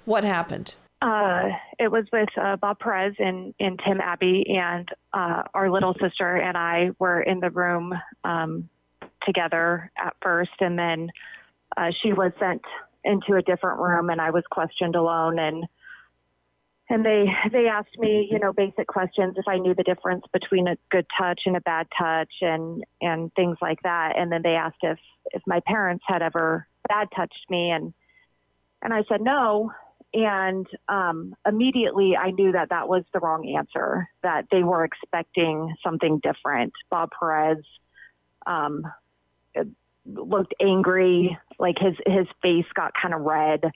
What 0.04 0.24
happened? 0.24 0.74
Uh, 1.02 1.48
it 1.78 1.90
was 1.90 2.04
with 2.12 2.28
uh, 2.40 2.56
Bob 2.56 2.78
Perez 2.78 3.14
and, 3.18 3.54
and 3.58 3.80
Tim 3.86 4.00
Abbey, 4.02 4.44
and 4.48 4.86
uh, 5.14 5.44
our 5.54 5.70
little 5.70 5.94
sister 5.94 6.36
and 6.36 6.58
I 6.58 6.90
were 6.98 7.22
in 7.22 7.40
the 7.40 7.50
room 7.50 7.94
um, 8.24 8.68
together 9.24 9.90
at 9.96 10.14
first, 10.20 10.50
and 10.60 10.78
then 10.78 11.10
uh, 11.76 11.90
she 12.02 12.12
was 12.12 12.32
sent 12.38 12.62
into 13.02 13.36
a 13.36 13.42
different 13.42 13.80
room, 13.80 14.10
and 14.10 14.20
I 14.20 14.30
was 14.30 14.44
questioned 14.50 14.94
alone. 14.94 15.38
and 15.38 15.64
And 16.90 17.02
they 17.02 17.24
they 17.50 17.66
asked 17.66 17.98
me, 17.98 18.28
you 18.30 18.38
know, 18.38 18.52
basic 18.52 18.86
questions 18.86 19.36
if 19.38 19.48
I 19.48 19.56
knew 19.56 19.74
the 19.74 19.82
difference 19.82 20.24
between 20.34 20.68
a 20.68 20.76
good 20.90 21.06
touch 21.18 21.40
and 21.46 21.56
a 21.56 21.62
bad 21.62 21.86
touch, 21.98 22.32
and 22.42 22.84
and 23.00 23.32
things 23.34 23.56
like 23.62 23.80
that. 23.84 24.18
And 24.18 24.30
then 24.30 24.42
they 24.42 24.54
asked 24.54 24.82
if 24.82 24.98
if 25.32 25.42
my 25.46 25.60
parents 25.66 26.04
had 26.06 26.20
ever 26.20 26.66
bad 26.88 27.08
touched 27.16 27.46
me, 27.48 27.70
and 27.70 27.94
and 28.82 28.92
I 28.92 29.02
said 29.08 29.22
no 29.22 29.72
and 30.12 30.66
um, 30.88 31.34
immediately 31.46 32.16
I 32.16 32.30
knew 32.30 32.52
that 32.52 32.70
that 32.70 32.88
was 32.88 33.04
the 33.12 33.20
wrong 33.20 33.54
answer, 33.56 34.08
that 34.22 34.46
they 34.50 34.62
were 34.62 34.84
expecting 34.84 35.74
something 35.84 36.20
different. 36.22 36.72
Bob 36.90 37.10
Perez 37.18 37.58
um, 38.46 38.82
looked 40.04 40.54
angry, 40.60 41.38
like 41.58 41.76
his, 41.78 41.94
his 42.06 42.26
face 42.42 42.66
got 42.74 42.92
kind 43.00 43.14
of 43.14 43.20
red. 43.20 43.70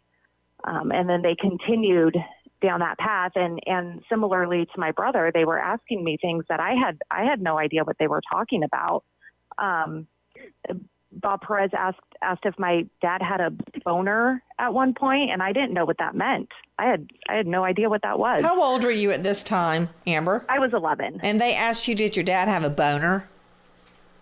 Um, 0.64 0.90
and 0.90 1.08
then 1.08 1.22
they 1.22 1.36
continued 1.36 2.16
down 2.62 2.80
that 2.80 2.98
path 2.98 3.32
and 3.34 3.60
and 3.66 4.02
similarly 4.08 4.64
to 4.64 4.80
my 4.80 4.90
brother 4.90 5.30
they 5.34 5.44
were 5.44 5.58
asking 5.58 6.02
me 6.02 6.16
things 6.16 6.44
that 6.48 6.60
i 6.60 6.72
had 6.72 6.96
i 7.10 7.22
had 7.22 7.38
no 7.38 7.58
idea 7.58 7.84
what 7.84 7.98
they 7.98 8.06
were 8.06 8.22
talking 8.32 8.62
about 8.62 9.04
um, 9.58 10.06
Bob 11.20 11.42
Perez 11.42 11.70
asked 11.76 12.00
asked 12.22 12.44
if 12.44 12.58
my 12.58 12.86
dad 13.02 13.22
had 13.22 13.40
a 13.40 13.50
boner 13.84 14.42
at 14.58 14.72
one 14.72 14.94
point, 14.94 15.30
and 15.30 15.42
I 15.42 15.52
didn't 15.52 15.74
know 15.74 15.84
what 15.84 15.98
that 15.98 16.14
meant. 16.14 16.48
I 16.78 16.86
had 16.86 17.10
I 17.28 17.34
had 17.34 17.46
no 17.46 17.64
idea 17.64 17.88
what 17.88 18.02
that 18.02 18.18
was. 18.18 18.42
How 18.42 18.60
old 18.62 18.84
were 18.84 18.90
you 18.90 19.10
at 19.10 19.22
this 19.22 19.44
time, 19.44 19.88
Amber? 20.06 20.44
I 20.48 20.58
was 20.58 20.72
11. 20.72 21.20
And 21.22 21.40
they 21.40 21.54
asked 21.54 21.86
you, 21.88 21.94
did 21.94 22.16
your 22.16 22.24
dad 22.24 22.48
have 22.48 22.64
a 22.64 22.70
boner? 22.70 23.28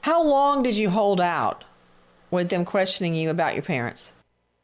How 0.03 0.23
long 0.23 0.63
did 0.63 0.77
you 0.77 0.91
hold 0.91 1.21
out 1.21 1.65
with 2.31 2.49
them 2.49 2.65
questioning 2.65 3.15
you 3.15 3.31
about 3.31 3.55
your 3.55 3.63
parents? 3.63 4.13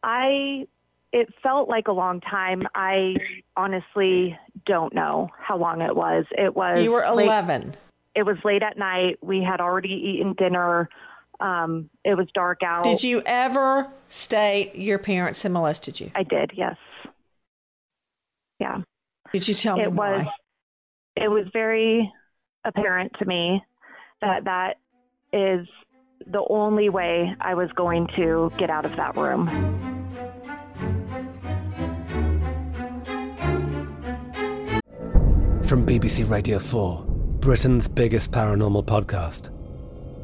I 0.02 0.66
it 1.12 1.28
felt 1.42 1.68
like 1.68 1.88
a 1.88 1.92
long 1.92 2.20
time. 2.20 2.64
I 2.74 3.14
honestly 3.56 4.38
don't 4.66 4.94
know 4.94 5.30
how 5.38 5.56
long 5.56 5.80
it 5.80 5.96
was. 5.96 6.26
It 6.32 6.54
was 6.54 6.82
You 6.82 6.92
were 6.92 7.04
11. 7.04 7.68
Late, 7.68 7.76
it 8.14 8.22
was 8.24 8.36
late 8.44 8.62
at 8.62 8.76
night. 8.76 9.18
We 9.22 9.42
had 9.42 9.60
already 9.60 9.88
eaten 9.88 10.34
dinner 10.34 10.88
um, 11.40 11.88
it 12.04 12.16
was 12.16 12.26
dark 12.34 12.62
out. 12.62 12.84
Did 12.84 13.02
you 13.02 13.22
ever 13.24 13.88
state 14.08 14.74
your 14.74 14.98
parents 14.98 15.42
had 15.42 15.52
molested 15.52 16.00
you? 16.00 16.10
I 16.14 16.22
did, 16.22 16.52
yes. 16.54 16.76
Yeah. 18.58 18.82
Did 19.32 19.46
you 19.46 19.54
tell 19.54 19.76
me 19.76 19.84
it 19.84 19.92
why? 19.92 20.18
Was, 20.18 20.26
it 21.16 21.28
was 21.28 21.46
very 21.52 22.12
apparent 22.64 23.12
to 23.18 23.24
me 23.24 23.62
that 24.20 24.44
that 24.44 24.78
is 25.32 25.66
the 26.26 26.44
only 26.50 26.88
way 26.88 27.34
I 27.40 27.54
was 27.54 27.70
going 27.76 28.08
to 28.16 28.50
get 28.58 28.70
out 28.70 28.84
of 28.84 28.96
that 28.96 29.16
room. 29.16 29.46
From 35.62 35.84
BBC 35.84 36.28
Radio 36.28 36.58
4, 36.58 37.04
Britain's 37.40 37.86
biggest 37.86 38.32
paranormal 38.32 38.86
podcast 38.86 39.50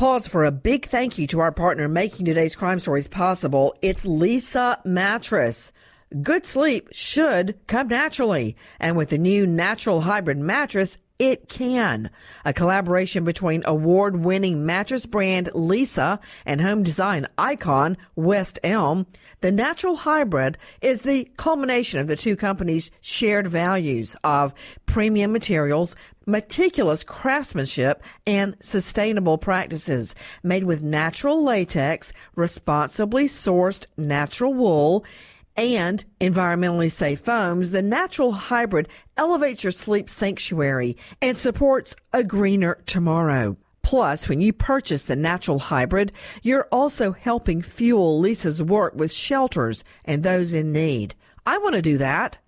Pause 0.00 0.28
for 0.28 0.44
a 0.46 0.50
big 0.50 0.86
thank 0.86 1.18
you 1.18 1.26
to 1.26 1.40
our 1.40 1.52
partner 1.52 1.86
making 1.86 2.24
today's 2.24 2.56
crime 2.56 2.78
stories 2.78 3.06
possible. 3.06 3.74
It's 3.82 4.06
Leesa 4.06 4.82
Mattress. 4.82 5.72
Good 6.22 6.46
sleep 6.46 6.88
should 6.90 7.58
come 7.66 7.88
naturally. 7.88 8.56
And 8.78 8.96
with 8.96 9.10
the 9.10 9.18
new 9.18 9.46
natural 9.46 10.00
hybrid 10.00 10.38
mattress, 10.38 10.96
it 11.18 11.50
can. 11.50 12.08
A 12.46 12.54
collaboration 12.54 13.26
between 13.26 13.62
award 13.66 14.24
winning 14.24 14.64
mattress 14.64 15.04
brand 15.04 15.50
Leesa 15.54 16.18
and 16.46 16.62
home 16.62 16.82
design 16.82 17.26
icon 17.36 17.98
West 18.16 18.58
Elm. 18.64 19.06
The 19.42 19.52
natural 19.52 19.96
hybrid 19.96 20.56
is 20.80 21.02
the 21.02 21.30
culmination 21.36 22.00
of 22.00 22.06
the 22.06 22.16
two 22.16 22.36
companies' 22.36 22.90
shared 23.02 23.48
values 23.48 24.16
of 24.24 24.54
premium 24.86 25.30
materials, 25.30 25.94
meticulous 26.30 27.04
craftsmanship, 27.04 28.02
and 28.26 28.56
sustainable 28.60 29.38
practices. 29.38 30.14
Made 30.42 30.64
with 30.64 30.82
natural 30.82 31.42
latex, 31.42 32.12
responsibly 32.34 33.24
sourced 33.24 33.86
natural 33.96 34.54
wool, 34.54 35.04
and 35.56 36.04
environmentally 36.20 36.90
safe 36.90 37.20
foams, 37.20 37.70
the 37.70 37.82
natural 37.82 38.32
hybrid 38.32 38.88
elevates 39.16 39.64
your 39.64 39.72
sleep 39.72 40.08
sanctuary 40.08 40.96
and 41.20 41.36
supports 41.36 41.94
a 42.12 42.24
greener 42.24 42.78
tomorrow. 42.86 43.56
Plus, 43.82 44.28
when 44.28 44.40
you 44.40 44.52
purchase 44.52 45.04
the 45.04 45.16
natural 45.16 45.58
hybrid, 45.58 46.12
you're 46.42 46.68
also 46.70 47.12
helping 47.12 47.62
fuel 47.62 48.20
Leesa's 48.20 48.62
work 48.62 48.94
with 48.94 49.12
shelters 49.12 49.82
and 50.04 50.22
those 50.22 50.54
in 50.54 50.72
need. 50.72 51.14
I 51.44 51.58
want 51.58 51.74
to 51.74 51.82
do 51.82 51.98
that. 51.98 52.38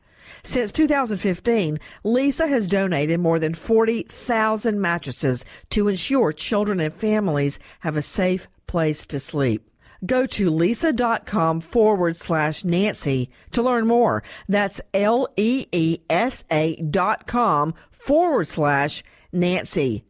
Since 0.44 0.72
2015, 0.72 1.78
Leesa 2.05 2.48
has 2.48 2.66
donated 2.66 3.20
more 3.20 3.38
than 3.38 3.55
40,000 3.55 4.81
mattresses 4.81 5.44
to 5.70 5.87
ensure 5.87 6.33
children 6.33 6.81
and 6.81 6.92
families 6.92 7.61
have 7.81 7.96
a 7.96 8.02
safe 8.02 8.48
place 8.66 9.07
to 9.07 9.20
sleep. 9.20 9.70
Go 10.05 10.26
to 10.26 10.50
leesa.com 10.50 11.61
forward 11.61 12.16
slash 12.16 12.64
Nancy 12.64 13.31
to 13.52 13.62
learn 13.62 13.87
more. 13.87 14.24
That's 14.48 14.81
L 14.92 15.28
E 15.37 15.66
E 15.70 15.98
S 16.11 16.42
A 16.50 16.74
dot 16.74 17.28
com 17.28 17.74
forward 17.88 18.48
slash 18.48 19.05
Nancy. 19.33 20.02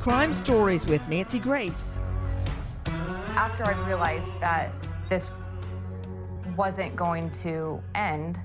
Crime 0.00 0.32
Stories 0.32 0.84
with 0.84 1.08
Nancy 1.08 1.38
Grace. 1.38 1.96
After 3.36 3.64
I 3.64 3.86
realized 3.86 4.40
that 4.40 4.72
this 5.12 5.28
wasn't 6.56 6.96
going 6.96 7.30
to 7.30 7.82
end 7.94 8.40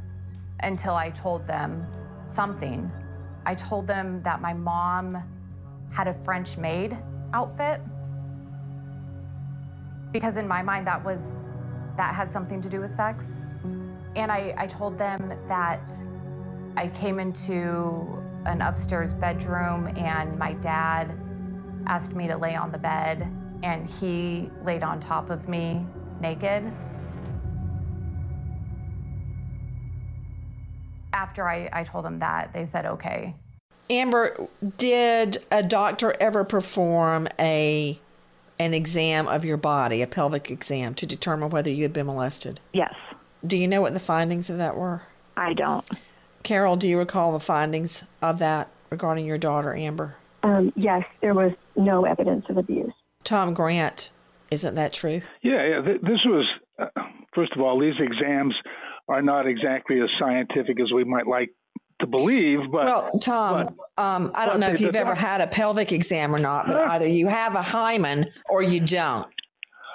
until 0.60 0.96
I 0.96 1.12
told 1.12 1.48
them 1.48 1.88
something, 2.26 2.92
I 3.46 3.56
told 3.56 3.88
them 3.88 4.22
that 4.24 4.42
my 4.42 4.52
mom 4.52 5.24
had 5.94 6.10
a 6.10 6.14
French 6.26 6.58
maid 6.58 6.98
outfit 7.34 7.80
because 10.12 10.36
in 10.36 10.46
my 10.46 10.62
mind 10.62 10.86
that 10.88 11.02
was 11.06 11.38
that 11.96 12.14
had 12.14 12.34
something 12.34 12.60
to 12.60 12.68
do 12.68 12.82
with 12.82 12.94
sex. 12.94 13.26
And 14.18 14.30
I, 14.30 14.54
I 14.58 14.68
told 14.68 14.98
them 14.98 15.32
that 15.48 15.90
I 16.76 16.90
came 16.90 17.18
into 17.18 18.22
an 18.46 18.62
upstairs 18.62 19.14
bedroom 19.14 19.88
and 19.96 20.38
my 20.38 20.52
dad 20.52 21.18
asked 21.86 22.14
me 22.14 22.28
to 22.28 22.36
lay 22.36 22.56
on 22.56 22.74
the 22.74 22.78
bed 22.78 23.32
and 23.64 23.88
he 23.88 24.52
laid 24.66 24.84
on 24.84 25.00
top 25.00 25.30
of 25.30 25.48
me 25.48 25.86
naked. 26.22 26.72
After 31.14 31.48
I, 31.48 31.70
I 31.74 31.84
told 31.84 32.06
them 32.06 32.20
that, 32.20 32.54
they 32.54 32.66
said, 32.66 32.86
okay. 32.86 33.36
Amber, 33.90 34.48
did 34.78 35.44
a 35.52 35.64
doctor 35.64 36.16
ever 36.20 36.44
perform 36.44 37.28
a 37.40 38.00
an 38.60 38.74
exam 38.74 39.28
of 39.28 39.46
your 39.46 39.58
body, 39.58 40.02
a 40.02 40.08
pelvic 40.08 40.50
exam, 40.50 40.96
to 40.96 41.06
determine 41.06 41.52
whether 41.52 41.70
you 41.70 41.84
had 41.84 41.94
been 41.94 42.08
molested? 42.08 42.60
Yes. 42.74 42.94
Do 43.46 43.56
you 43.56 43.68
know 43.68 43.82
what 43.82 43.94
the 43.94 44.00
findings 44.00 44.50
of 44.50 44.58
that 44.58 44.76
were? 44.76 45.04
I 45.36 45.54
don't. 45.54 45.88
Carol, 46.44 46.76
do 46.76 46.88
you 46.88 46.98
recall 46.98 47.34
the 47.34 47.40
findings 47.40 48.04
of 48.22 48.40
that 48.40 48.70
regarding 48.90 49.26
your 49.26 49.38
daughter, 49.38 49.76
Amber? 49.76 50.16
Um, 50.44 50.74
yes, 50.76 51.04
there 51.22 51.34
was 51.34 51.52
no 51.76 52.06
evidence 52.06 52.46
of 52.50 52.58
abuse. 52.58 52.94
Tom 53.24 53.54
Grant, 53.54 54.10
isn't 54.52 54.76
that 54.76 54.94
true? 54.94 55.22
Yeah, 55.42 55.68
yeah. 55.68 55.82
This 55.82 56.20
was, 56.26 56.46
uh, 56.80 56.86
first 57.34 57.54
of 57.56 57.62
all, 57.62 57.80
these 57.80 57.96
exams 58.00 58.56
are 59.08 59.22
not 59.22 59.48
exactly 59.48 60.00
as 60.02 60.10
scientific 60.20 60.80
as 60.82 60.92
we 60.94 61.04
might 61.04 61.28
like 61.28 61.50
to 62.00 62.08
believe. 62.08 62.60
But 62.72 62.86
well, 62.86 63.12
Tom, 63.20 63.76
but, 63.96 64.04
um, 64.04 64.32
I 64.36 64.46
don't 64.46 64.60
know 64.60 64.70
if 64.70 64.80
you've 64.80 64.96
ever 64.96 65.16
had 65.16 65.42
a 65.42 65.48
pelvic 65.48 65.92
exam 65.92 66.34
or 66.34 66.40
not, 66.40 66.68
but 66.68 66.88
either 66.90 67.08
you 67.08 67.28
have 67.28 67.56
a 67.56 67.62
hymen 67.62 68.26
or 68.50 68.62
you 68.62 68.80
don't. 68.80 69.28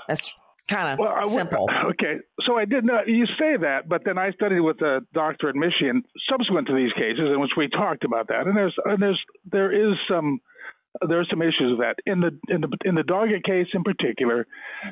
That's 0.08 0.34
kind 0.68 0.92
of 0.92 0.98
well, 0.98 1.28
simple. 1.28 1.68
okay, 1.90 2.16
so 2.46 2.56
I 2.56 2.64
did 2.64 2.84
not. 2.84 3.08
You 3.08 3.26
say 3.38 3.56
that, 3.60 3.88
but 3.88 4.02
then 4.04 4.18
I 4.18 4.32
studied 4.32 4.60
with 4.60 4.80
a 4.82 5.00
doctor 5.12 5.50
in 5.50 5.58
Michigan 5.58 6.02
subsequent 6.30 6.66
to 6.68 6.74
these 6.74 6.92
cases, 6.94 7.30
in 7.32 7.40
which 7.40 7.52
we 7.56 7.68
talked 7.68 8.04
about 8.04 8.28
that, 8.28 8.46
and 8.46 8.56
there's 8.56 8.74
and 8.84 9.00
there's 9.00 9.20
there 9.50 9.72
is 9.72 9.96
some 10.08 10.40
there 11.08 11.20
are 11.20 11.26
some 11.30 11.42
issues 11.42 11.76
with 11.76 11.80
that. 11.80 11.96
In 12.06 12.20
the 12.20 12.38
in 12.48 12.60
the 12.60 12.68
in 12.84 12.94
the 12.94 13.02
Doggett 13.02 13.44
case 13.44 13.66
in 13.74 13.82
particular, 13.82 14.46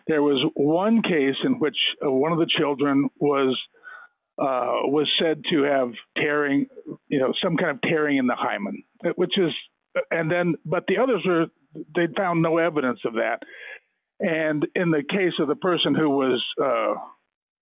there 0.06 0.22
was 0.22 0.44
one 0.54 1.02
case 1.02 1.36
in 1.44 1.58
which 1.58 1.76
uh, 2.04 2.10
one 2.10 2.32
of 2.32 2.38
the 2.38 2.48
children 2.58 3.08
was 3.18 3.56
uh, 4.40 4.88
was 4.88 5.06
said 5.20 5.42
to 5.50 5.62
have 5.64 5.90
tearing, 6.16 6.66
you 7.08 7.18
know, 7.18 7.32
some 7.44 7.56
kind 7.56 7.72
of 7.72 7.82
tearing 7.82 8.16
in 8.16 8.26
the 8.26 8.34
hymen, 8.34 8.82
which 9.16 9.36
is, 9.36 9.52
and 10.10 10.30
then, 10.30 10.54
but 10.64 10.84
the 10.88 10.96
others 10.96 11.22
were, 11.26 11.46
they 11.94 12.06
found 12.16 12.40
no 12.40 12.56
evidence 12.56 13.00
of 13.04 13.14
that. 13.14 13.40
And 14.18 14.66
in 14.74 14.90
the 14.90 15.02
case 15.08 15.34
of 15.40 15.48
the 15.48 15.56
person 15.56 15.94
who 15.94 16.08
was, 16.08 16.42
uh, 16.62 16.94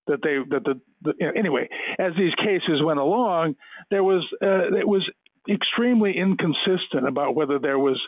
that 0.06 0.20
they, 0.22 0.36
that 0.50 0.64
the, 0.64 0.80
the 1.02 1.32
anyway, 1.36 1.68
as 1.98 2.12
these 2.16 2.34
cases 2.36 2.80
went 2.82 3.00
along, 3.00 3.56
there 3.90 4.04
was, 4.04 4.24
uh, 4.40 4.76
it 4.78 4.86
was 4.86 5.04
extremely 5.48 6.16
inconsistent 6.16 7.06
about 7.06 7.34
whether 7.34 7.58
there 7.58 7.78
was 7.78 8.00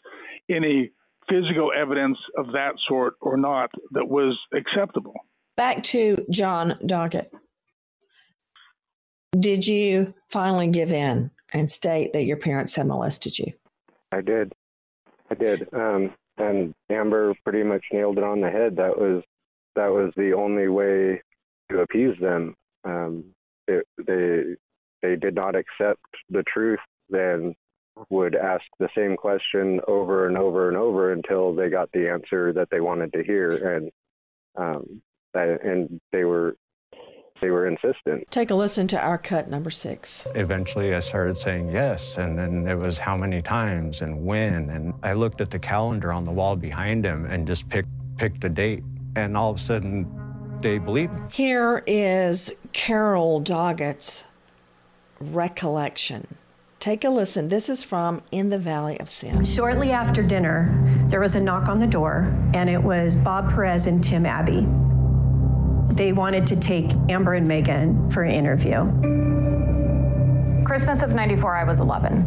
any 0.48 0.90
physical 1.28 1.70
evidence 1.76 2.18
of 2.36 2.46
that 2.52 2.72
sort 2.88 3.14
or 3.20 3.36
not 3.36 3.70
that 3.92 4.08
was 4.08 4.38
acceptable. 4.54 5.14
Back 5.56 5.82
to 5.84 6.24
John 6.30 6.78
Doggett. 6.84 7.30
Did 9.38 9.66
you 9.66 10.12
finally 10.28 10.68
give 10.68 10.92
in 10.92 11.30
and 11.52 11.70
state 11.70 12.12
that 12.12 12.24
your 12.24 12.36
parents 12.36 12.74
had 12.74 12.86
molested 12.86 13.38
you? 13.38 13.52
I 14.10 14.20
did. 14.22 14.52
I 15.30 15.34
did. 15.34 15.68
Um, 15.72 16.12
and 16.38 16.74
Amber 16.90 17.34
pretty 17.44 17.62
much 17.62 17.84
nailed 17.92 18.18
it 18.18 18.24
on 18.24 18.40
the 18.40 18.50
head. 18.50 18.76
That 18.76 18.98
was 18.98 19.22
that 19.76 19.88
was 19.88 20.12
the 20.16 20.32
only 20.32 20.68
way 20.68 21.22
to 21.70 21.80
appease 21.80 22.18
them. 22.20 22.56
Um, 22.84 23.24
it, 23.68 23.86
they 24.04 24.56
they 25.02 25.16
did 25.16 25.34
not 25.34 25.54
accept 25.54 26.02
the 26.28 26.42
truth. 26.52 26.80
Then 27.10 27.54
would 28.08 28.34
ask 28.34 28.64
the 28.78 28.88
same 28.94 29.16
question 29.16 29.80
over 29.86 30.26
and 30.26 30.38
over 30.38 30.68
and 30.68 30.76
over 30.76 31.12
until 31.12 31.54
they 31.54 31.68
got 31.68 31.90
the 31.92 32.08
answer 32.08 32.52
that 32.52 32.68
they 32.70 32.80
wanted 32.80 33.12
to 33.12 33.22
hear. 33.22 33.76
And 33.76 33.90
um, 34.56 35.02
that, 35.34 35.62
and 35.62 36.00
they 36.12 36.24
were 36.24 36.56
they 37.40 37.50
were 37.50 37.66
insistent. 37.66 38.30
Take 38.30 38.50
a 38.50 38.54
listen 38.54 38.86
to 38.88 39.00
our 39.00 39.16
cut 39.16 39.48
number 39.48 39.70
six. 39.70 40.26
Eventually, 40.34 40.94
I 40.94 41.00
started 41.00 41.38
saying 41.38 41.70
yes, 41.70 42.18
and 42.18 42.38
then 42.38 42.66
it 42.68 42.74
was 42.74 42.98
how 42.98 43.16
many 43.16 43.40
times 43.40 44.02
and 44.02 44.24
when. 44.24 44.68
And 44.68 44.92
I 45.02 45.14
looked 45.14 45.40
at 45.40 45.50
the 45.50 45.58
calendar 45.58 46.12
on 46.12 46.24
the 46.24 46.32
wall 46.32 46.54
behind 46.56 47.04
him 47.04 47.24
and 47.26 47.46
just 47.46 47.68
picked 47.68 47.88
picked 48.18 48.44
a 48.44 48.50
date, 48.50 48.84
and 49.16 49.36
all 49.36 49.50
of 49.50 49.56
a 49.56 49.60
sudden, 49.60 50.06
they 50.60 50.78
believed. 50.78 51.14
Here 51.32 51.82
is 51.86 52.54
Carol 52.72 53.40
Doggett's 53.40 54.24
recollection. 55.18 56.26
Take 56.80 57.04
a 57.04 57.10
listen. 57.10 57.48
This 57.50 57.68
is 57.68 57.82
from 57.82 58.22
In 58.32 58.48
the 58.48 58.58
Valley 58.58 58.98
of 59.00 59.10
Sin. 59.10 59.44
Shortly 59.44 59.90
after 59.90 60.22
dinner, 60.22 60.72
there 61.08 61.20
was 61.20 61.34
a 61.34 61.40
knock 61.40 61.68
on 61.68 61.78
the 61.78 61.86
door, 61.86 62.34
and 62.54 62.70
it 62.70 62.82
was 62.82 63.14
Bob 63.16 63.50
Perez 63.50 63.86
and 63.86 64.02
Tim 64.02 64.24
Abbey. 64.24 64.66
They 65.94 66.14
wanted 66.14 66.46
to 66.46 66.56
take 66.56 66.90
Amber 67.10 67.34
and 67.34 67.46
Megan 67.46 68.10
for 68.10 68.22
an 68.22 68.30
interview. 68.30 68.90
Christmas 70.64 71.02
of 71.02 71.10
94, 71.10 71.54
I 71.54 71.64
was 71.64 71.80
11. 71.80 72.24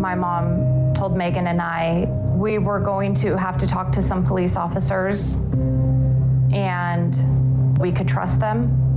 My 0.00 0.14
mom 0.14 0.94
told 0.94 1.16
Megan 1.16 1.48
and 1.48 1.60
I 1.60 2.04
we 2.36 2.58
were 2.58 2.78
going 2.78 3.12
to 3.14 3.36
have 3.36 3.58
to 3.58 3.66
talk 3.66 3.90
to 3.90 4.00
some 4.00 4.24
police 4.24 4.54
officers 4.54 5.34
and 6.52 7.78
we 7.80 7.90
could 7.90 8.06
trust 8.06 8.38
them. 8.38 8.89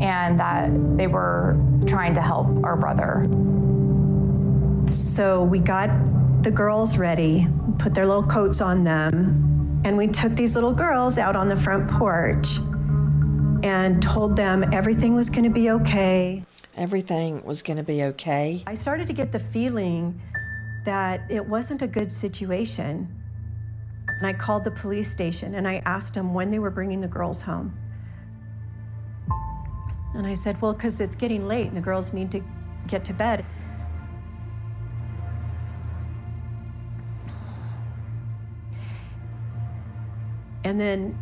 And 0.00 0.40
that 0.40 0.70
they 0.96 1.06
were 1.06 1.56
trying 1.86 2.14
to 2.14 2.20
help 2.20 2.46
our 2.64 2.76
brother. 2.76 3.24
So 4.90 5.44
we 5.44 5.58
got 5.58 5.90
the 6.42 6.50
girls 6.50 6.98
ready, 6.98 7.46
put 7.78 7.94
their 7.94 8.06
little 8.06 8.24
coats 8.24 8.60
on 8.60 8.82
them, 8.82 9.82
and 9.84 9.96
we 9.96 10.08
took 10.08 10.34
these 10.34 10.54
little 10.54 10.72
girls 10.72 11.18
out 11.18 11.36
on 11.36 11.48
the 11.48 11.56
front 11.56 11.88
porch 11.90 12.58
and 13.62 14.02
told 14.02 14.36
them 14.36 14.64
everything 14.72 15.14
was 15.14 15.28
going 15.28 15.44
to 15.44 15.50
be 15.50 15.70
okay. 15.70 16.44
Everything 16.76 17.44
was 17.44 17.62
going 17.62 17.76
to 17.76 17.82
be 17.82 18.04
okay. 18.04 18.62
I 18.66 18.74
started 18.74 19.06
to 19.06 19.12
get 19.12 19.32
the 19.32 19.38
feeling 19.38 20.20
that 20.84 21.22
it 21.28 21.44
wasn't 21.44 21.82
a 21.82 21.86
good 21.86 22.10
situation. 22.10 23.08
And 24.08 24.26
I 24.26 24.32
called 24.32 24.64
the 24.64 24.70
police 24.70 25.10
station 25.10 25.54
and 25.54 25.68
I 25.68 25.82
asked 25.84 26.14
them 26.14 26.32
when 26.32 26.50
they 26.50 26.58
were 26.58 26.70
bringing 26.70 27.00
the 27.00 27.08
girls 27.08 27.42
home. 27.42 27.76
And 30.14 30.26
I 30.26 30.34
said, 30.34 30.60
well, 30.60 30.72
because 30.72 31.00
it's 31.00 31.16
getting 31.16 31.46
late 31.46 31.68
and 31.68 31.76
the 31.76 31.80
girls 31.80 32.12
need 32.12 32.30
to 32.32 32.42
get 32.86 33.04
to 33.04 33.14
bed. 33.14 33.44
And 40.64 40.80
then 40.80 41.18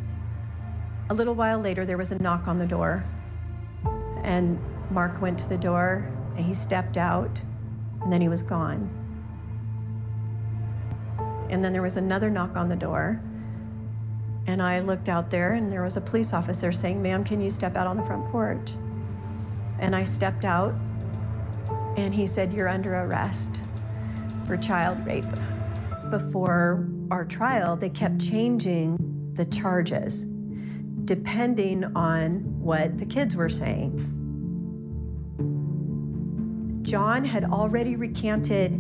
a 1.11 1.15
little 1.15 1.35
while 1.35 1.59
later, 1.59 1.87
there 1.87 1.97
was 1.97 2.13
a 2.13 2.19
knock 2.19 2.49
on 2.49 2.59
the 2.59 2.67
door. 2.67 3.05
And 4.23 4.59
Mark 4.91 5.21
went 5.21 5.39
to 5.41 5.49
the 5.49 5.59
door 5.59 6.07
and 6.37 6.45
he 6.45 6.53
stepped 6.53 6.97
out 6.97 7.41
and 8.03 8.13
then 8.13 8.21
he 8.21 8.29
was 8.29 8.43
gone. 8.43 8.91
And 11.51 11.65
then 11.65 11.73
there 11.73 11.83
was 11.83 11.97
another 11.97 12.31
knock 12.31 12.57
on 12.57 12.69
the 12.69 12.77
door. 12.77 13.21
And 14.49 14.63
I 14.63 14.81
looked 14.81 15.11
out 15.11 15.29
there 15.29 15.53
and 15.53 15.71
there 15.71 15.83
was 15.83 15.99
a 15.99 16.01
police 16.01 16.33
officer 16.33 16.73
saying, 16.73 17.03
Ma'am, 17.03 17.23
can 17.23 17.39
you 17.39 17.51
step 17.51 17.77
out 17.77 17.87
on 17.87 17.99
the 17.99 18.03
front 18.03 18.27
porch? 18.31 18.73
And 19.79 19.95
I 19.95 20.03
stepped 20.03 20.47
out 20.47 20.75
and 21.99 22.15
he 22.15 22.27
said, 22.27 22.55
You're 22.55 22.67
under 22.67 22.95
arrest 22.95 23.61
for 24.47 24.57
child 24.57 25.05
rape. 25.05 25.27
Before 26.11 26.89
our 27.11 27.27
trial, 27.27 27.77
they 27.77 27.91
kept 27.91 28.19
changing 28.23 28.97
the 29.35 29.45
charges 29.45 30.25
depending 31.05 31.85
on 31.95 32.41
what 32.59 32.97
the 32.97 33.05
kids 33.05 33.37
were 33.37 33.51
saying. 33.51 33.93
John 36.83 37.23
had 37.23 37.45
already 37.45 37.97
recanted, 37.97 38.73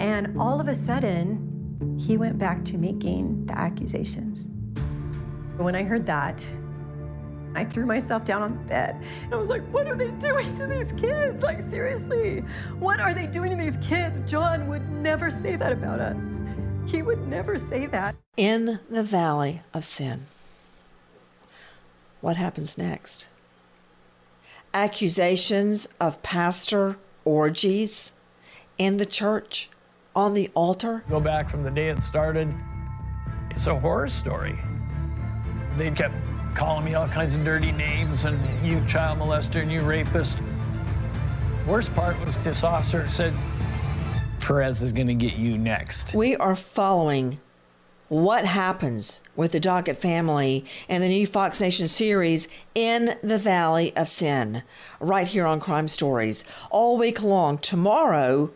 and 0.00 0.38
all 0.38 0.60
of 0.60 0.68
a 0.68 0.74
sudden, 0.74 1.96
he 1.98 2.18
went 2.18 2.36
back 2.36 2.64
to 2.66 2.76
making 2.76 3.46
the 3.46 3.56
accusations. 3.58 4.49
When 5.60 5.74
I 5.74 5.82
heard 5.82 6.06
that, 6.06 6.50
I 7.54 7.66
threw 7.66 7.84
myself 7.84 8.24
down 8.24 8.40
on 8.40 8.56
the 8.56 8.64
bed. 8.64 9.04
I 9.30 9.36
was 9.36 9.50
like, 9.50 9.60
what 9.70 9.86
are 9.86 9.94
they 9.94 10.10
doing 10.12 10.54
to 10.54 10.66
these 10.66 10.90
kids? 10.92 11.42
Like, 11.42 11.60
seriously, 11.60 12.40
what 12.78 12.98
are 12.98 13.12
they 13.12 13.26
doing 13.26 13.50
to 13.50 13.56
these 13.56 13.76
kids? 13.76 14.20
John 14.20 14.68
would 14.68 14.88
never 14.90 15.30
say 15.30 15.56
that 15.56 15.70
about 15.70 16.00
us. 16.00 16.42
He 16.86 17.02
would 17.02 17.28
never 17.28 17.58
say 17.58 17.84
that. 17.88 18.16
In 18.38 18.80
the 18.88 19.02
valley 19.02 19.60
of 19.74 19.84
sin. 19.84 20.22
What 22.22 22.38
happens 22.38 22.78
next? 22.78 23.28
Accusations 24.72 25.88
of 26.00 26.22
pastor 26.22 26.96
orgies 27.26 28.12
in 28.78 28.96
the 28.96 29.04
church, 29.04 29.68
on 30.16 30.32
the 30.32 30.48
altar. 30.54 31.04
Go 31.10 31.20
back 31.20 31.50
from 31.50 31.64
the 31.64 31.70
day 31.70 31.90
it 31.90 32.00
started, 32.00 32.50
it's 33.50 33.66
a 33.66 33.78
horror 33.78 34.08
story. 34.08 34.58
They 35.76 35.90
kept 35.90 36.14
calling 36.54 36.84
me 36.84 36.94
all 36.94 37.08
kinds 37.08 37.34
of 37.34 37.44
dirty 37.44 37.72
names 37.72 38.24
and 38.24 38.38
you 38.64 38.82
child 38.88 39.18
molester 39.18 39.62
and 39.62 39.70
you 39.70 39.82
rapist. 39.82 40.38
Worst 41.66 41.94
part 41.94 42.18
was 42.24 42.36
this 42.38 42.64
officer 42.64 43.08
said, 43.08 43.32
Perez 44.40 44.82
is 44.82 44.92
going 44.92 45.06
to 45.06 45.14
get 45.14 45.36
you 45.36 45.56
next. 45.56 46.14
We 46.14 46.36
are 46.36 46.56
following 46.56 47.38
what 48.08 48.44
happens 48.44 49.20
with 49.36 49.52
the 49.52 49.60
Doggett 49.60 49.96
family 49.96 50.64
and 50.88 51.02
the 51.02 51.08
new 51.08 51.26
Fox 51.26 51.60
Nation 51.60 51.86
series 51.86 52.48
in 52.74 53.16
the 53.22 53.38
Valley 53.38 53.96
of 53.96 54.08
Sin, 54.08 54.64
right 54.98 55.28
here 55.28 55.46
on 55.46 55.60
Crime 55.60 55.86
Stories. 55.86 56.42
All 56.70 56.98
week 56.98 57.22
long, 57.22 57.58
tomorrow, 57.58 58.50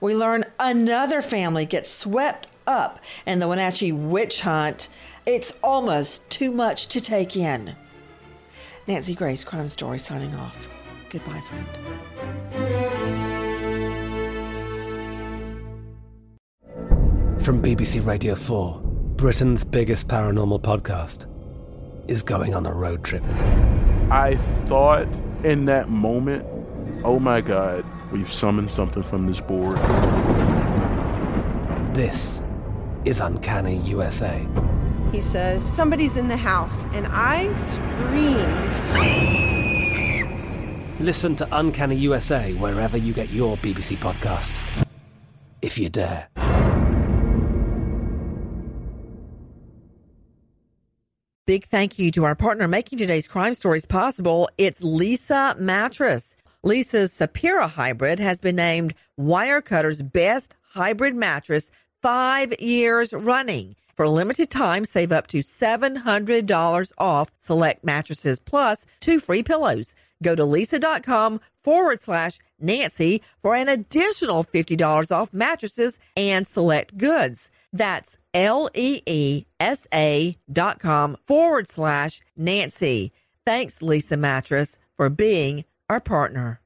we 0.00 0.14
learn 0.14 0.44
another 0.60 1.22
family 1.22 1.66
gets 1.66 1.90
swept 1.90 2.46
up 2.68 3.00
in 3.26 3.40
the 3.40 3.48
Wenatchee 3.48 3.90
witch 3.90 4.42
hunt. 4.42 4.88
It's 5.32 5.54
almost 5.62 6.28
too 6.28 6.50
much 6.50 6.88
to 6.88 7.00
take 7.00 7.36
in. 7.36 7.76
Nancy 8.88 9.14
Grace, 9.14 9.44
Crime 9.44 9.68
Story, 9.68 10.00
signing 10.00 10.34
off. 10.34 10.68
Goodbye, 11.08 11.40
friend. 11.42 11.68
From 17.40 17.62
BBC 17.62 18.04
Radio 18.04 18.34
4, 18.34 18.80
Britain's 18.82 19.62
biggest 19.62 20.08
paranormal 20.08 20.62
podcast 20.62 21.26
is 22.10 22.24
going 22.24 22.52
on 22.52 22.66
a 22.66 22.74
road 22.74 23.04
trip. 23.04 23.22
I 24.10 24.36
thought 24.64 25.06
in 25.44 25.66
that 25.66 25.88
moment, 25.88 26.44
oh 27.04 27.20
my 27.20 27.40
God, 27.40 27.84
we've 28.10 28.32
summoned 28.32 28.72
something 28.72 29.04
from 29.04 29.28
this 29.28 29.40
board. 29.40 29.76
This 31.94 32.42
is 33.04 33.20
Uncanny 33.20 33.76
USA. 33.82 34.44
He 35.12 35.20
says, 35.20 35.64
Somebody's 35.64 36.16
in 36.16 36.28
the 36.28 36.36
house, 36.36 36.84
and 36.92 37.06
I 37.10 37.52
screamed. 37.56 38.80
Listen 41.00 41.34
to 41.36 41.48
Uncanny 41.52 41.96
USA 41.96 42.52
wherever 42.54 42.96
you 42.96 43.12
get 43.12 43.30
your 43.30 43.56
BBC 43.58 43.96
podcasts, 43.96 44.86
if 45.62 45.78
you 45.78 45.88
dare. 45.88 46.28
Big 51.46 51.64
thank 51.64 51.98
you 51.98 52.12
to 52.12 52.22
our 52.22 52.36
partner 52.36 52.68
making 52.68 52.98
today's 52.98 53.26
crime 53.26 53.54
stories 53.54 53.84
possible. 53.84 54.48
It's 54.56 54.82
Leesa 54.82 55.58
Mattress. 55.58 56.36
Leesa's 56.64 57.10
Sapira 57.10 57.68
Hybrid 57.68 58.20
has 58.20 58.38
been 58.38 58.54
named 58.54 58.94
Wirecutter's 59.18 60.00
best 60.00 60.54
hybrid 60.62 61.16
mattress 61.16 61.72
five 62.02 62.54
years 62.60 63.12
running. 63.12 63.74
For 63.96 64.04
a 64.04 64.10
limited 64.10 64.50
time, 64.50 64.84
save 64.84 65.12
up 65.12 65.26
to 65.28 65.38
$700 65.38 66.92
off 66.98 67.30
select 67.38 67.84
mattresses 67.84 68.38
plus 68.38 68.86
two 69.00 69.20
free 69.20 69.42
pillows. 69.42 69.94
Go 70.22 70.34
to 70.34 70.42
leesa.com 70.42 71.40
forward 71.62 72.00
slash 72.00 72.38
Nancy 72.58 73.22
for 73.42 73.54
an 73.54 73.68
additional 73.68 74.44
$50 74.44 75.10
off 75.10 75.32
mattresses 75.32 75.98
and 76.16 76.46
select 76.46 76.96
goods. 76.96 77.50
That's 77.72 78.16
L-E-E-S-A 78.34 79.46
dot 80.52 80.80
com 80.80 81.16
forward 81.26 81.68
slash 81.68 82.20
Nancy. 82.36 83.12
Thanks, 83.46 83.80
Leesa 83.80 84.18
Mattress, 84.18 84.78
for 84.96 85.08
being 85.08 85.64
our 85.88 86.00
partner. 86.00 86.60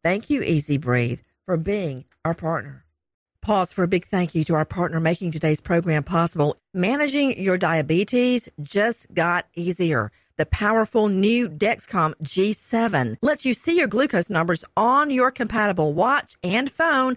Thank 0.04 0.28
you, 0.28 0.42
EZ 0.42 0.76
Breathe, 0.76 1.20
for 1.46 1.56
being 1.56 2.04
our 2.26 2.34
partner. 2.34 2.84
Pause 3.40 3.72
for 3.72 3.84
a 3.84 3.88
big 3.88 4.04
thank 4.04 4.34
you 4.34 4.44
to 4.44 4.54
our 4.54 4.66
partner 4.66 5.00
making 5.00 5.32
today's 5.32 5.62
program 5.62 6.04
possible. 6.04 6.58
Managing 6.74 7.42
your 7.42 7.56
diabetes 7.56 8.50
just 8.60 9.14
got 9.14 9.46
easier. 9.56 10.12
The 10.36 10.44
powerful 10.44 11.08
new 11.08 11.48
Dexcom 11.48 12.12
G7 12.22 13.16
lets 13.22 13.46
you 13.46 13.54
see 13.54 13.78
your 13.78 13.88
glucose 13.88 14.28
numbers 14.28 14.62
on 14.76 15.10
your 15.10 15.30
compatible 15.30 15.94
watch 15.94 16.36
and 16.42 16.70
phone 16.70 17.16